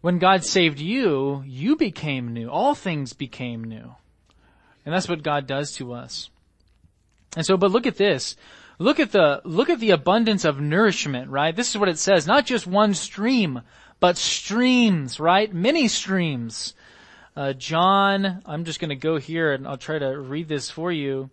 [0.00, 2.48] when God saved you, you became new.
[2.48, 3.94] All things became new.
[4.84, 6.30] And that's what God does to us.
[7.36, 8.36] And so, but look at this.
[8.78, 11.54] Look at the, look at the abundance of nourishment, right?
[11.54, 12.26] This is what it says.
[12.26, 13.60] Not just one stream,
[14.00, 15.52] but streams, right?
[15.52, 16.74] Many streams.
[17.36, 21.30] Uh, John, I'm just gonna go here and I'll try to read this for you.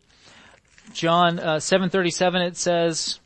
[0.93, 3.19] John, uh, 737, it says,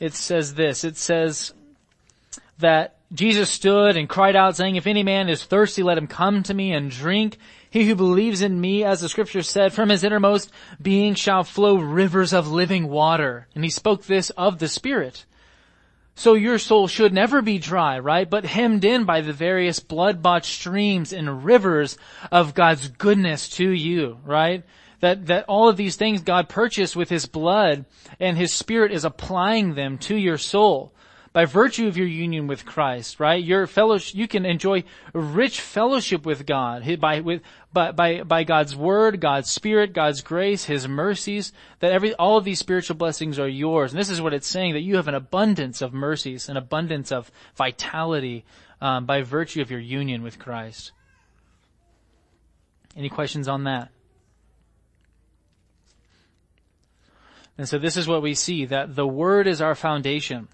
[0.00, 1.52] it says this, it says,
[2.58, 6.42] that Jesus stood and cried out saying, if any man is thirsty, let him come
[6.42, 7.38] to me and drink.
[7.70, 10.50] He who believes in me, as the scripture said, from his innermost
[10.80, 13.46] being shall flow rivers of living water.
[13.54, 15.24] And he spoke this of the Spirit.
[16.14, 18.28] So your soul should never be dry, right?
[18.28, 21.96] But hemmed in by the various blood-bought streams and rivers
[22.30, 24.64] of God's goodness to you, right?
[25.00, 27.86] That, that all of these things God purchased with His blood
[28.18, 30.92] and His Spirit is applying them to your soul
[31.38, 33.40] by virtue of your union with Christ, right?
[33.40, 34.82] Your fellowship, you can enjoy
[35.12, 40.64] rich fellowship with God by, with, by, by, by God's word, God's spirit, God's grace,
[40.64, 43.92] His mercies, that every, all of these spiritual blessings are yours.
[43.92, 47.12] And this is what it's saying, that you have an abundance of mercies, an abundance
[47.12, 48.44] of vitality,
[48.80, 50.90] um, by virtue of your union with Christ.
[52.96, 53.90] Any questions on that?
[57.56, 60.48] And so this is what we see, that the Word is our foundation.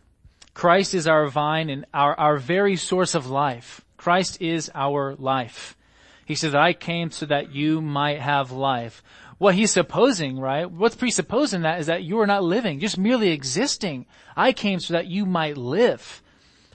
[0.64, 3.84] Christ is our vine and our, our very source of life.
[3.98, 5.76] Christ is our life.
[6.24, 9.02] He says, I came so that you might have life.
[9.36, 10.64] What he's supposing, right?
[10.64, 14.06] What's presupposing that is that you are not living, just merely existing.
[14.38, 16.22] I came so that you might live.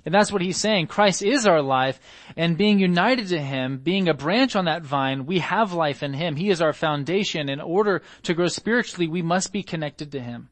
[0.05, 0.85] And that's what he's saying.
[0.85, 1.99] Christ is our life,
[2.37, 6.13] and being united to him, being a branch on that vine, we have life in
[6.13, 6.35] him.
[6.35, 7.49] He is our foundation.
[7.49, 10.49] In order to grow spiritually, we must be connected to him.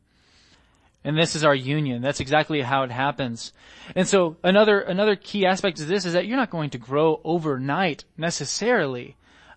[1.08, 2.02] And this is our union.
[2.02, 3.54] That's exactly how it happens.
[3.96, 7.22] And so another, another key aspect of this is that you're not going to grow
[7.24, 9.16] overnight necessarily,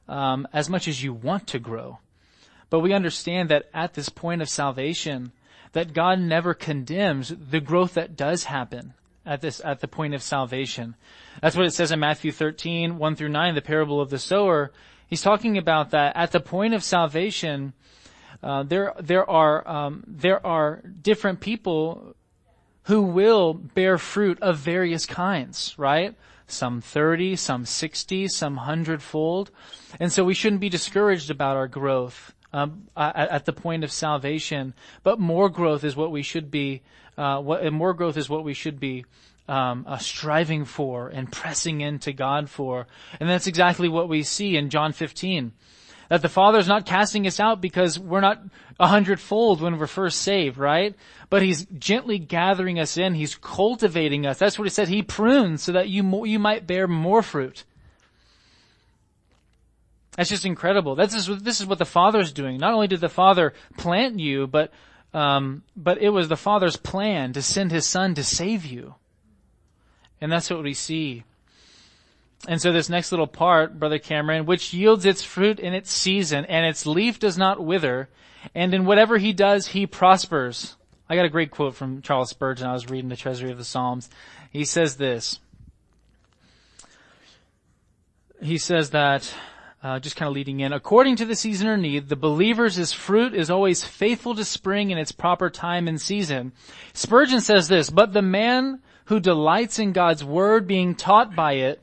[0.09, 1.99] um, as much as you want to grow.
[2.71, 5.33] But we understand that at this point of salvation,
[5.73, 8.95] that God never condemns the growth that does happen
[9.27, 10.95] at this, at the point of salvation.
[11.43, 14.71] That's what it says in Matthew 13, 1 through 9, the parable of the sower.
[15.09, 17.73] He's talking about that at the point of salvation,
[18.43, 22.15] uh, there there are um, there are different people
[22.85, 26.15] who will bear fruit of various kinds, right?
[26.47, 29.51] Some 30, some 60, some hundredfold.
[30.01, 33.93] And so we shouldn't be discouraged about our growth um, at, at, the point of
[33.93, 34.75] salvation,
[35.05, 36.83] but more growth is what we should be,
[37.17, 39.05] uh, what, more growth is what we should be
[39.49, 42.89] um, uh, striving for and pressing into God for.
[43.21, 45.53] And that's exactly what we see in John 15
[46.11, 48.43] that the Father's not casting us out because we're not
[48.81, 50.97] a hundredfold when we're first saved, right?
[51.31, 53.15] But He's gently gathering us in.
[53.15, 54.37] He's cultivating us.
[54.37, 54.89] That's what He said.
[54.89, 57.65] He prunes so that you, you might bear more fruit.
[60.17, 60.97] That's just incredible.
[60.97, 62.59] That's this is what the Father's doing.
[62.59, 64.73] Not only did the Father plant you, but,
[65.15, 68.97] um, but it was the Father's plan to send His Son to save you.
[70.21, 71.23] And that's what we see.
[72.49, 76.47] And so this next little part, Brother Cameron, which yields its fruit in its season,
[76.47, 78.09] and its leaf does not wither,
[78.55, 80.77] and in whatever he does, he prospers.
[81.09, 82.67] I got a great quote from Charles Spurgeon.
[82.67, 84.09] I was reading the Treasury of the Psalms.
[84.51, 85.39] He says this.
[88.41, 89.35] He says that,
[89.83, 93.35] uh, just kind of leading in, according to the season or need, the believer's fruit
[93.35, 96.53] is always faithful to spring in its proper time and season.
[96.95, 101.83] Spurgeon says this, but the man who delights in God's word being taught by it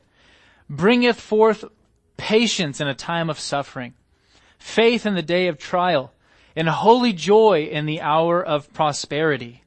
[0.69, 1.65] bringeth forth
[2.17, 3.93] patience in a time of suffering,
[4.57, 6.11] faith in the day of trial,
[6.55, 9.63] and holy joy in the hour of prosperity.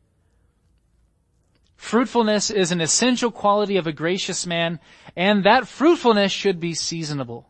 [1.76, 4.80] Fruitfulness is an essential quality of a gracious man,
[5.16, 7.46] and that fruitfulness should be seasonable.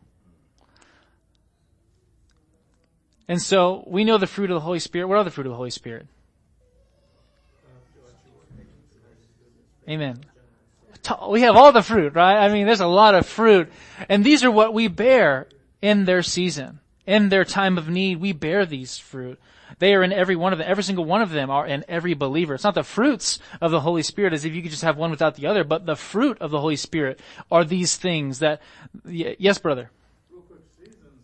[3.27, 5.07] And so we know the fruit of the Holy Spirit.
[5.07, 6.07] What are the fruit of the Holy Spirit?
[9.89, 10.30] Amen
[11.29, 12.45] we have all the fruit, right?
[12.45, 13.71] I mean, there's a lot of fruit.
[14.09, 15.47] And these are what we bear
[15.81, 16.79] in their season.
[17.07, 19.39] In their time of need, we bear these fruit.
[19.79, 20.67] They are in every one of them.
[20.69, 22.53] Every single one of them are in every believer.
[22.53, 25.09] It's not the fruits of the Holy Spirit as if you could just have one
[25.11, 28.61] without the other, but the fruit of the Holy Spirit are these things that,
[29.05, 29.89] yes, brother.
[30.29, 31.23] Real quick, seasons,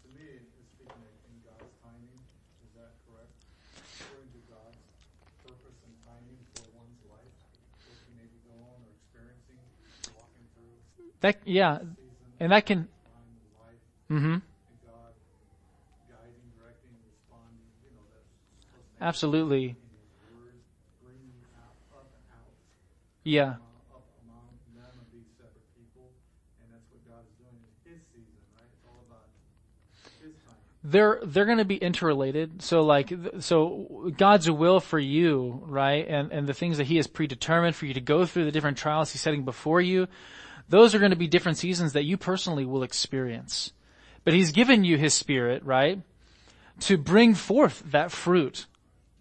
[0.00, 2.22] to me, is speaking in God's timing.
[2.62, 3.34] Is that correct?
[4.00, 4.80] According to God's
[5.44, 7.34] purpose and timing for one's life,
[7.90, 9.60] what you may be going or experiencing,
[10.14, 10.78] walking through.
[11.20, 11.78] That, yeah.
[12.40, 12.88] And that can,
[14.10, 14.36] mm-hmm.
[19.00, 19.76] Absolutely.
[23.22, 23.54] Yeah.
[30.86, 32.60] They're they're going to be interrelated.
[32.60, 36.06] So like so God's will for you, right?
[36.06, 38.76] And and the things that he has predetermined for you to go through the different
[38.76, 40.08] trials he's setting before you,
[40.68, 43.72] those are going to be different seasons that you personally will experience.
[44.24, 46.00] But he's given you his spirit, right?
[46.80, 48.66] To bring forth that fruit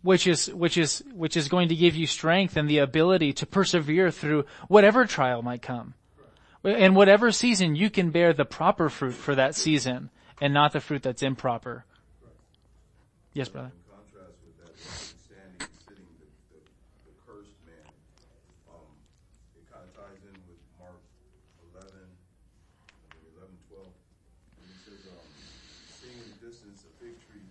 [0.01, 3.45] which is, which is, which is going to give you strength and the ability to
[3.45, 5.93] persevere through whatever trial might come.
[6.63, 10.79] In whatever season, you can bear the proper fruit for that season and not the
[10.79, 11.83] fruit that's improper.
[13.33, 13.75] Yes, brother.
[13.75, 16.61] In contrast with that, standing and sitting, the, the,
[17.03, 17.83] the cursed man,
[18.71, 18.87] um,
[19.59, 21.03] it kind of ties in with Mark
[21.75, 23.83] 11, I think 11, 12.
[23.83, 25.27] And he says, um,
[25.99, 27.43] seeing in the distance a fig tree,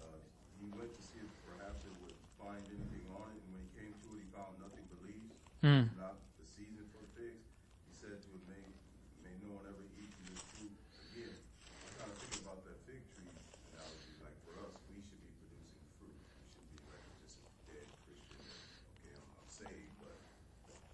[0.00, 0.16] uh,
[0.64, 3.36] he went to see if perhaps it would find anything on it.
[3.36, 5.04] And when he came to it, he found nothing but
[5.64, 5.88] Hmm.
[5.96, 7.40] Not the season for figs.
[7.88, 8.60] He said may,
[9.24, 10.76] may no one ever eat this fruit
[11.08, 11.40] again.
[11.80, 13.32] I'm kind of thinking about that fig tree
[13.72, 14.12] analogy.
[14.20, 16.20] Like for us, we should be producing fruit.
[16.20, 18.44] We shouldn't be like just a dead Christian.
[18.44, 20.20] Okay, I'm, I'm saved, but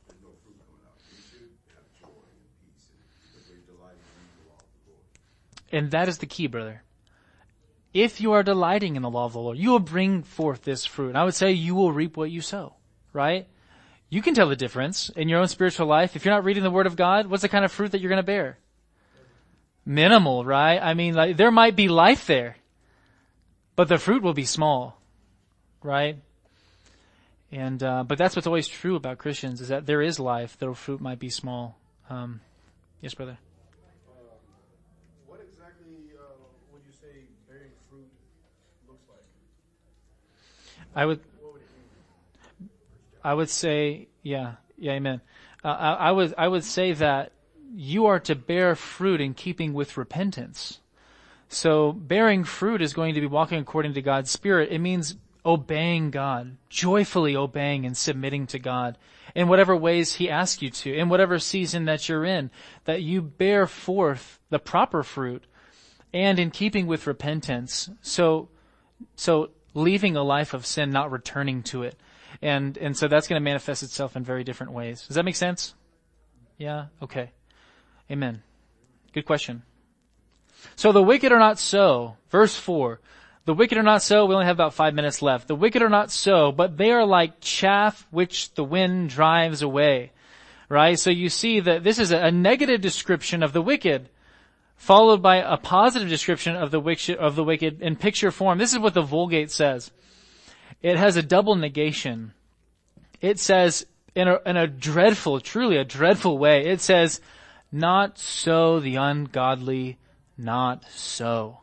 [0.07, 1.03] there's no fruit coming out.
[1.03, 4.83] We should have joy and peace and because we're delighting in the law of the
[4.87, 5.07] Lord.
[5.75, 6.87] And that is the key, brother.
[7.91, 10.87] If you are delighting in the law of the Lord, you will bring forth this
[10.87, 11.11] fruit.
[11.11, 12.79] And I would say you will reap what you sow,
[13.11, 13.51] right?
[14.11, 16.17] You can tell the difference in your own spiritual life.
[16.17, 18.11] If you're not reading the Word of God, what's the kind of fruit that you're
[18.11, 18.59] going to bear?
[19.87, 20.79] Minimal, right?
[20.79, 22.57] I mean, like, there might be life there,
[23.77, 25.01] but the fruit will be small,
[25.83, 26.17] right?
[27.53, 30.75] And, uh, but that's what's always true about Christians is that there is life, though
[30.75, 31.79] fruit might be small.
[32.09, 32.41] Um,
[33.01, 33.39] yes, brother.
[35.27, 36.23] What exactly uh,
[36.73, 38.11] would you say bearing fruit
[38.89, 39.25] looks like?
[40.95, 41.69] I would, What would it
[42.61, 42.69] mean?
[43.23, 45.21] I would say, yeah, yeah, amen.
[45.65, 47.33] Uh, I, I would, I would say that
[47.75, 50.81] you are to bear fruit in keeping with repentance.
[51.49, 54.71] So bearing fruit is going to be walking according to God's Spirit.
[54.71, 58.99] It means obeying God, joyfully obeying and submitting to God
[59.35, 62.51] in whatever ways He asks you to, in whatever season that you're in,
[62.85, 65.45] that you bear forth the proper fruit
[66.13, 67.91] and in keeping with repentance.
[68.03, 68.49] So,
[69.17, 71.97] so leaving a life of sin, not returning to it.
[72.43, 75.07] And, and so that's going to manifest itself in very different ways.
[75.07, 75.75] Does that make sense?
[76.59, 76.87] Yeah?
[77.03, 77.31] Okay.
[78.11, 78.43] Amen.
[79.13, 79.63] Good question.
[80.77, 82.17] So the wicked are not so.
[82.31, 83.01] Verse 4.
[83.47, 84.27] The wicked are not so.
[84.27, 85.49] We only have about five minutes left.
[85.49, 90.13] The wicked are not so, but they are like chaff which the wind drives away.
[90.69, 90.99] Right?
[90.99, 94.09] So you see that this is a negative description of the wicked,
[94.77, 98.59] followed by a positive description of the wicked, of the wicked in picture form.
[98.59, 99.91] This is what the Vulgate says.
[100.83, 102.33] It has a double negation.
[103.21, 107.21] It says in a, in a dreadful, truly a dreadful way, it says,
[107.71, 109.99] not so the ungodly,
[110.37, 111.59] not so.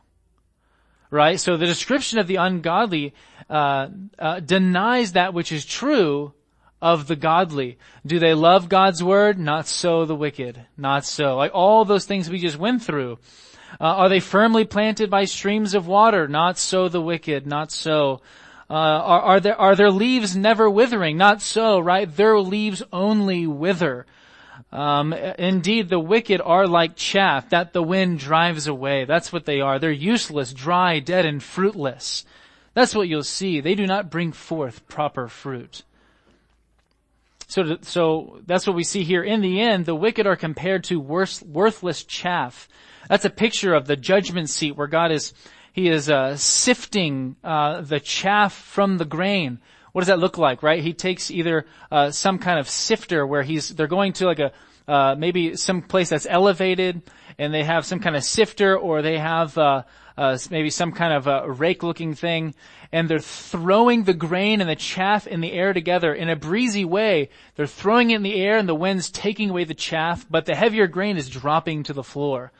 [1.10, 1.38] Right?
[1.40, 3.14] So the description of the ungodly,
[3.50, 3.88] uh,
[4.18, 6.32] uh, denies that which is true
[6.80, 7.78] of the godly.
[8.06, 9.38] Do they love God's word?
[9.38, 10.66] Not so the wicked.
[10.76, 11.36] Not so.
[11.36, 13.18] Like all those things we just went through.
[13.80, 16.28] Uh, are they firmly planted by streams of water?
[16.28, 17.46] Not so the wicked.
[17.46, 18.20] Not so.
[18.70, 21.16] Uh, are, are there are their leaves never withering?
[21.16, 22.14] Not so, right?
[22.14, 24.06] Their leaves only wither.
[24.70, 29.06] Um, indeed, the wicked are like chaff that the wind drives away.
[29.06, 29.78] That's what they are.
[29.78, 32.26] They're useless, dry, dead, and fruitless.
[32.74, 33.60] That's what you'll see.
[33.60, 35.82] They do not bring forth proper fruit.
[37.46, 39.22] So, so that's what we see here.
[39.22, 42.68] In the end, the wicked are compared to worth, worthless chaff.
[43.08, 45.32] That's a picture of the judgment seat where God is,
[45.78, 49.60] He is uh, sifting uh, the chaff from the grain.
[49.92, 50.82] What does that look like, right?
[50.82, 54.50] He takes either uh, some kind of sifter where he's they're going to like a
[54.88, 57.02] uh, maybe some place that's elevated,
[57.38, 59.84] and they have some kind of sifter, or they have uh,
[60.16, 62.56] uh, maybe some kind of a rake-looking thing,
[62.90, 66.84] and they're throwing the grain and the chaff in the air together in a breezy
[66.84, 67.28] way.
[67.54, 70.56] They're throwing it in the air, and the wind's taking away the chaff, but the
[70.56, 72.50] heavier grain is dropping to the floor.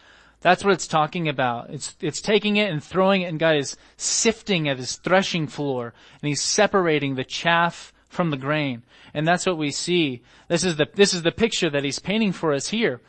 [0.40, 1.70] That's what it's talking about.
[1.70, 5.92] It's, it's taking it and throwing it and God is sifting at his threshing floor
[6.22, 8.82] and he's separating the chaff from the grain.
[9.14, 10.22] And that's what we see.
[10.46, 13.00] This is the, this is the picture that he's painting for us here.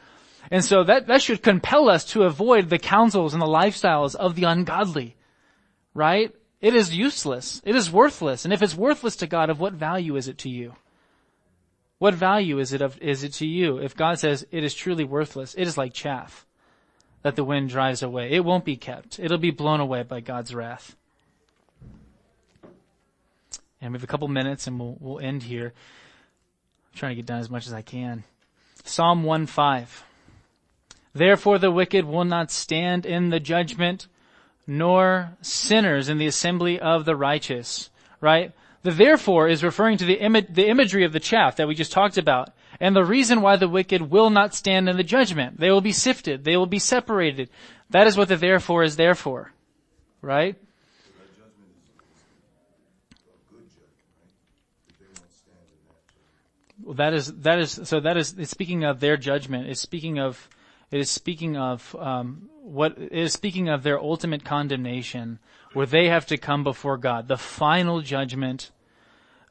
[0.50, 4.36] And so that, that should compel us to avoid the counsels and the lifestyles of
[4.36, 5.16] the ungodly.
[5.94, 6.34] Right?
[6.62, 7.62] It is useless.
[7.64, 8.44] It is worthless.
[8.44, 10.76] And if it's worthless to God, of what value is it to you?
[12.00, 13.78] What value is it of, is it to you?
[13.78, 16.48] If God says it is truly worthless, it is like chaff
[17.22, 18.32] that the wind drives away.
[18.32, 19.20] It won't be kept.
[19.20, 20.96] It'll be blown away by God's wrath.
[23.82, 25.74] And we have a couple minutes and we'll, we'll end here.
[26.92, 28.24] I'm trying to get done as much as I can.
[28.84, 29.88] Psalm 1-5.
[31.14, 34.08] Therefore the wicked will not stand in the judgment,
[34.68, 37.90] nor sinners in the assembly of the righteous.
[38.22, 38.54] Right?
[38.84, 41.92] The therefore is referring to the, Im- the imagery of the chaff that we just
[41.92, 45.60] talked about and the reason why the wicked will not stand in the judgment.
[45.60, 46.44] They will be sifted.
[46.44, 47.50] They will be separated.
[47.90, 49.52] That is what the therefore is there for.
[50.22, 50.56] Right?
[56.82, 59.68] Well, that is that is so that is it's speaking of their judgment.
[59.68, 60.50] It's speaking of
[60.90, 65.40] it is speaking of um, what it is speaking of their ultimate condemnation,
[65.74, 68.72] where they have to come before God, the final judgment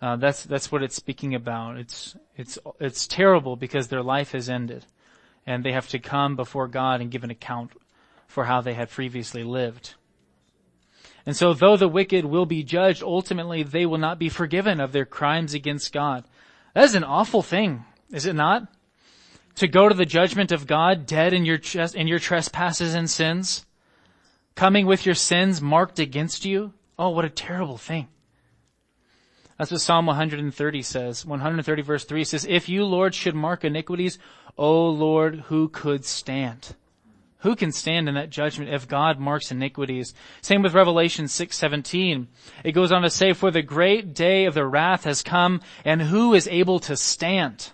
[0.00, 1.76] uh, that's that's what it's speaking about.
[1.76, 4.86] It's it's it's terrible because their life has ended,
[5.46, 7.72] and they have to come before God and give an account
[8.28, 9.94] for how they had previously lived.
[11.26, 14.92] And so, though the wicked will be judged, ultimately they will not be forgiven of
[14.92, 16.24] their crimes against God.
[16.74, 18.68] That is an awful thing, is it not?
[19.56, 21.58] To go to the judgment of God dead in your,
[21.94, 23.66] in your trespasses and sins,
[24.54, 26.72] coming with your sins marked against you.
[26.98, 28.08] Oh, what a terrible thing.
[29.58, 31.26] That's what Psalm 130 says.
[31.26, 34.18] 130 verse 3 says, If you, Lord, should mark iniquities,
[34.56, 36.76] O Lord, who could stand?
[37.42, 40.12] Who can stand in that judgment if God marks iniquities?
[40.40, 42.26] Same with Revelation 6:17.
[42.64, 46.02] It goes on to say, "For the great day of the wrath has come, and
[46.02, 47.70] who is able to stand?"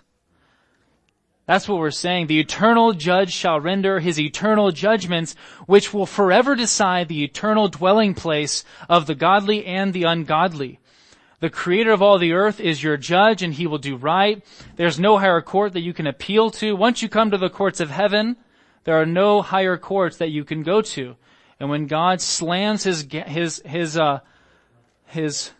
[1.47, 2.27] That's what we're saying.
[2.27, 8.13] The eternal judge shall render his eternal judgments, which will forever decide the eternal dwelling
[8.13, 10.79] place of the godly and the ungodly.
[11.45, 14.43] The creator of all the earth is your judge and he will do right.
[14.77, 16.75] There's no higher court that you can appeal to.
[16.75, 18.37] Once you come to the courts of heaven,
[18.83, 21.15] there are no higher courts that you can go to.
[21.59, 24.21] And when God slams his, his, his, uh,
[25.05, 25.51] his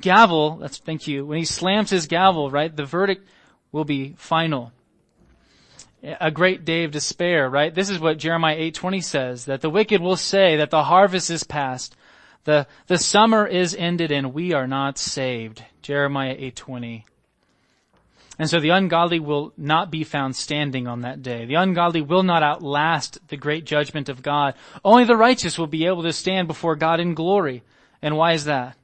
[0.00, 3.26] gavel, that's, thank you, when he slams his gavel, right, the verdict
[3.72, 4.70] will be final.
[6.00, 7.74] A great day of despair, right?
[7.74, 11.42] This is what Jeremiah 8:20 says, that the wicked will say that the harvest is
[11.42, 11.96] past,
[12.44, 15.64] the, the summer is ended and we are not saved.
[15.82, 17.04] Jeremiah 8:20.
[18.38, 21.44] And so the ungodly will not be found standing on that day.
[21.44, 24.54] The ungodly will not outlast the great judgment of God.
[24.82, 27.62] Only the righteous will be able to stand before God in glory.
[28.00, 28.78] And why is that?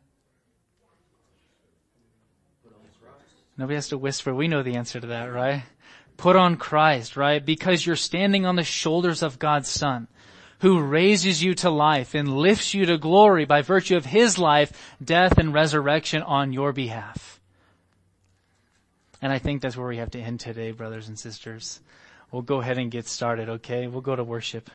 [3.57, 4.35] Nobody has to whisper.
[4.35, 5.63] We know the answer to that, right?
[6.19, 7.45] Put on Christ, right?
[7.45, 10.09] Because you're standing on the shoulders of God's Son,
[10.61, 14.97] who raises you to life and lifts you to glory by virtue of His life,
[15.03, 17.41] death, and resurrection on your behalf.
[19.21, 21.81] And I think that's where we have to end today, brothers and sisters.
[22.31, 23.87] We'll go ahead and get started, okay?
[23.87, 24.65] We'll go to worship.